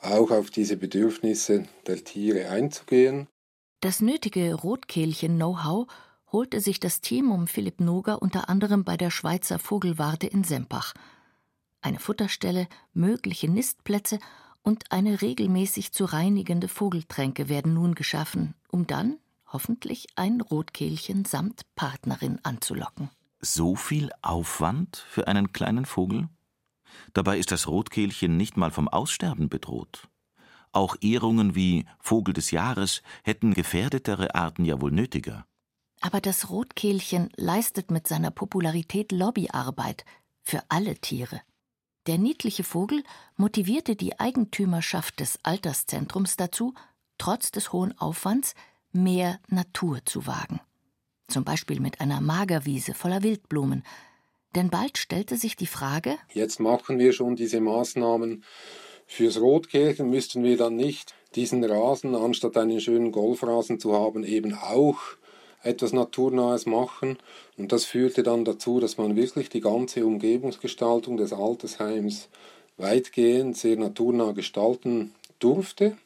auch 0.00 0.30
auf 0.30 0.50
diese 0.50 0.76
Bedürfnisse 0.76 1.64
der 1.86 2.04
Tiere 2.04 2.48
einzugehen. 2.48 3.26
Das 3.80 4.00
nötige 4.00 4.54
Rotkehlchen-Know-how 4.54 5.88
holte 6.30 6.60
sich 6.60 6.80
das 6.80 7.00
Team 7.00 7.30
um 7.30 7.46
Philipp 7.48 7.80
Noger 7.80 8.22
unter 8.22 8.48
anderem 8.48 8.84
bei 8.84 8.96
der 8.96 9.10
Schweizer 9.10 9.58
Vogelwarte 9.58 10.26
in 10.28 10.44
Sempach. 10.44 10.94
Eine 11.80 11.98
Futterstelle, 11.98 12.68
mögliche 12.94 13.50
Nistplätze 13.50 14.20
und 14.62 14.90
eine 14.92 15.22
regelmäßig 15.22 15.92
zu 15.92 16.04
reinigende 16.04 16.68
Vogeltränke 16.68 17.48
werden 17.48 17.74
nun 17.74 17.94
geschaffen, 17.94 18.54
um 18.68 18.86
dann 18.86 19.18
hoffentlich 19.46 20.06
ein 20.16 20.40
Rotkehlchen 20.40 21.24
samt 21.24 21.62
Partnerin 21.74 22.38
anzulocken. 22.42 23.10
So 23.40 23.74
viel 23.74 24.10
Aufwand 24.22 25.04
für 25.08 25.26
einen 25.28 25.52
kleinen 25.52 25.84
Vogel? 25.84 26.28
Dabei 27.12 27.38
ist 27.38 27.50
das 27.50 27.66
Rotkehlchen 27.68 28.36
nicht 28.36 28.56
mal 28.56 28.70
vom 28.70 28.88
Aussterben 28.88 29.48
bedroht. 29.48 30.08
Auch 30.70 30.96
Ehrungen 31.00 31.54
wie 31.54 31.84
Vogel 31.98 32.32
des 32.32 32.50
Jahres 32.50 33.02
hätten 33.24 33.52
gefährdetere 33.52 34.34
Arten 34.34 34.64
ja 34.64 34.80
wohl 34.80 34.90
nötiger. 34.90 35.44
Aber 36.00 36.20
das 36.20 36.50
Rotkehlchen 36.50 37.28
leistet 37.36 37.90
mit 37.90 38.08
seiner 38.08 38.30
Popularität 38.30 39.12
Lobbyarbeit 39.12 40.04
für 40.42 40.62
alle 40.68 40.96
Tiere. 40.96 41.40
Der 42.06 42.18
niedliche 42.18 42.64
Vogel 42.64 43.04
motivierte 43.36 43.94
die 43.94 44.18
Eigentümerschaft 44.18 45.20
des 45.20 45.38
Alterszentrums 45.44 46.36
dazu, 46.36 46.74
trotz 47.16 47.52
des 47.52 47.72
hohen 47.72 47.96
Aufwands 47.98 48.54
mehr 48.92 49.38
Natur 49.48 50.00
zu 50.04 50.26
wagen. 50.26 50.60
Zum 51.28 51.44
Beispiel 51.44 51.80
mit 51.80 52.00
einer 52.00 52.20
Magerwiese 52.20 52.92
voller 52.94 53.22
Wildblumen. 53.22 53.84
Denn 54.54 54.68
bald 54.68 54.98
stellte 54.98 55.36
sich 55.36 55.56
die 55.56 55.66
Frage: 55.66 56.18
Jetzt 56.32 56.58
machen 56.58 56.98
wir 56.98 57.12
schon 57.12 57.36
diese 57.36 57.60
Maßnahmen. 57.60 58.44
Fürs 59.06 59.40
Rotkehlchen 59.40 60.10
müssten 60.10 60.42
wir 60.42 60.56
dann 60.56 60.74
nicht 60.76 61.14
diesen 61.34 61.64
Rasen, 61.64 62.14
anstatt 62.14 62.56
einen 62.56 62.80
schönen 62.80 63.12
Golfrasen 63.12 63.78
zu 63.78 63.94
haben, 63.94 64.24
eben 64.24 64.54
auch 64.54 64.98
etwas 65.62 65.92
Naturnahes 65.92 66.66
machen. 66.66 67.18
Und 67.56 67.72
das 67.72 67.84
führte 67.84 68.22
dann 68.22 68.44
dazu, 68.44 68.80
dass 68.80 68.98
man 68.98 69.16
wirklich 69.16 69.48
die 69.48 69.60
ganze 69.60 70.04
Umgebungsgestaltung 70.06 71.16
des 71.16 71.32
Altersheims 71.32 72.28
weitgehend 72.76 73.56
sehr 73.56 73.76
naturnah 73.76 74.32
gestalten 74.32 75.12
durfte. 75.38 75.96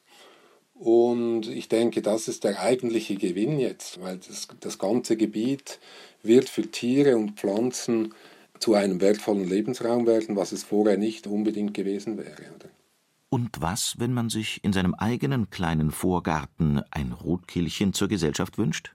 Und 0.75 1.49
ich 1.49 1.69
denke, 1.69 2.03
das 2.03 2.29
ist 2.29 2.45
der 2.45 2.61
eigentliche 2.61 3.15
Gewinn 3.15 3.59
jetzt, 3.59 4.03
weil 4.03 4.19
das, 4.19 4.49
das 4.61 4.79
ganze 4.79 5.17
Gebiet 5.17 5.79
wird 6.23 6.49
für 6.49 6.71
Tiere 6.71 7.17
und 7.17 7.33
Pflanzen 7.33 8.15
zu 8.61 8.75
einem 8.75 9.01
wertvollen 9.01 9.49
Lebensraum 9.49 10.07
werden, 10.07 10.37
was 10.37 10.53
es 10.53 10.65
vorher 10.65 10.99
nicht 10.99 11.27
unbedingt 11.27 11.73
gewesen 11.73 12.19
wäre. 12.19 12.43
Oder? 12.55 12.69
Und 13.29 13.61
was, 13.61 13.95
wenn 13.99 14.13
man 14.13 14.29
sich 14.29 14.63
in 14.65 14.73
seinem 14.73 14.95
eigenen 14.95 15.51
kleinen 15.51 15.91
Vorgarten 15.91 16.83
ein 16.91 17.13
Rotkehlchen 17.13 17.93
zur 17.93 18.09
Gesellschaft 18.09 18.59
wünscht? 18.59 18.95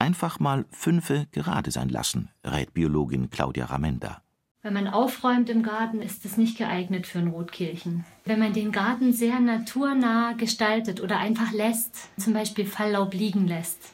Einfach 0.00 0.40
mal 0.40 0.64
fünfe 0.70 1.26
gerade 1.30 1.70
sein 1.70 1.90
lassen, 1.90 2.30
rät 2.42 2.72
Biologin 2.72 3.28
Claudia 3.28 3.66
Ramenda. 3.66 4.22
Wenn 4.62 4.72
man 4.72 4.88
aufräumt 4.88 5.50
im 5.50 5.62
Garten, 5.62 6.00
ist 6.00 6.24
es 6.24 6.38
nicht 6.38 6.56
geeignet 6.56 7.06
für 7.06 7.18
ein 7.18 7.28
Rotkehlchen. 7.28 8.06
Wenn 8.24 8.38
man 8.38 8.54
den 8.54 8.72
Garten 8.72 9.12
sehr 9.12 9.38
naturnah 9.40 10.32
gestaltet 10.32 11.02
oder 11.02 11.18
einfach 11.18 11.52
lässt, 11.52 12.08
zum 12.18 12.32
Beispiel 12.32 12.64
Falllaub 12.64 13.12
liegen 13.12 13.46
lässt 13.46 13.92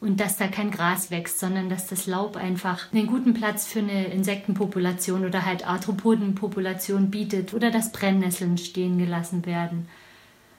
und 0.00 0.18
dass 0.18 0.38
da 0.38 0.48
kein 0.48 0.72
Gras 0.72 1.12
wächst, 1.12 1.38
sondern 1.38 1.68
dass 1.68 1.86
das 1.86 2.08
Laub 2.08 2.34
einfach 2.34 2.92
einen 2.92 3.06
guten 3.06 3.32
Platz 3.32 3.64
für 3.64 3.78
eine 3.78 4.06
Insektenpopulation 4.06 5.24
oder 5.24 5.46
halt 5.46 5.64
Arthropodenpopulation 5.64 7.12
bietet 7.12 7.54
oder 7.54 7.70
dass 7.70 7.92
Brennnesseln 7.92 8.58
stehen 8.58 8.98
gelassen 8.98 9.46
werden 9.46 9.86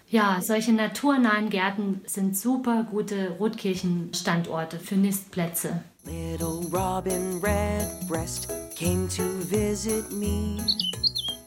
ja, 0.08 0.40
solche 0.42 0.74
naturnahen 0.74 1.50
Gärten 1.50 2.02
sind 2.06 2.38
super 2.38 2.86
gute 2.90 3.32
Rotkirchenstandorte 3.40 4.80
für 4.80 4.96
Nistplätze. 4.96 5.84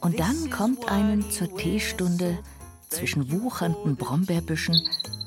Und 0.00 0.20
dann 0.20 0.50
kommt 0.50 0.90
einen 0.90 1.30
zur 1.30 1.56
Teestunde 1.56 2.38
zwischen 2.88 3.30
wuchernden 3.30 3.96
Brombeerbüschen 3.96 4.80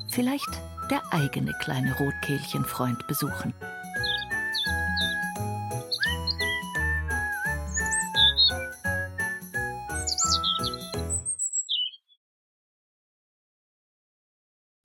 vielleicht 0.09 0.49
der 0.89 1.01
eigene 1.11 1.53
kleine 1.61 1.95
Rotkehlchenfreund 1.97 3.07
besuchen. 3.07 3.53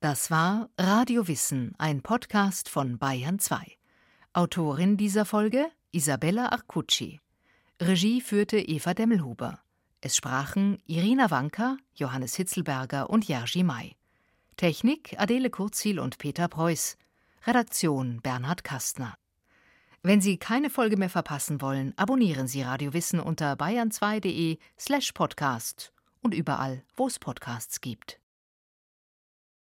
Das 0.09 0.31
war 0.31 0.69
Radio 0.77 1.27
Wissen, 1.27 1.73
ein 1.77 2.01
Podcast 2.01 2.69
von 2.69 2.97
Bayern 2.97 3.39
2. 3.39 3.59
Autorin 4.31 4.95
dieser 4.95 5.25
Folge 5.25 5.67
Isabella 5.91 6.53
Arcucci. 6.53 7.19
Regie 7.81 8.21
führte 8.21 8.57
Eva 8.57 8.93
Demmelhuber. 8.93 9.59
Es 9.99 10.15
sprachen 10.15 10.81
Irina 10.85 11.29
Wanka, 11.29 11.75
Johannes 11.93 12.35
Hitzelberger 12.35 13.09
und 13.09 13.27
Jerzy 13.27 13.63
May. 13.63 13.97
Technik 14.55 15.13
Adele 15.19 15.49
Kurzil 15.49 15.99
und 15.99 16.19
Peter 16.19 16.47
Preuß. 16.47 16.95
Redaktion 17.45 18.21
Bernhard 18.21 18.63
Kastner. 18.63 19.17
Wenn 20.03 20.21
Sie 20.21 20.37
keine 20.37 20.69
Folge 20.69 20.95
mehr 20.95 21.09
verpassen 21.09 21.59
wollen, 21.59 21.93
abonnieren 21.97 22.47
Sie 22.47 22.61
Radio 22.61 22.93
Wissen 22.93 23.19
unter 23.19 23.55
bayern2.de 23.55 24.57
slash 24.79 25.11
podcast 25.11 25.91
und 26.21 26.33
überall, 26.33 26.85
wo 26.95 27.07
es 27.07 27.19
Podcasts 27.19 27.81
gibt. 27.81 28.21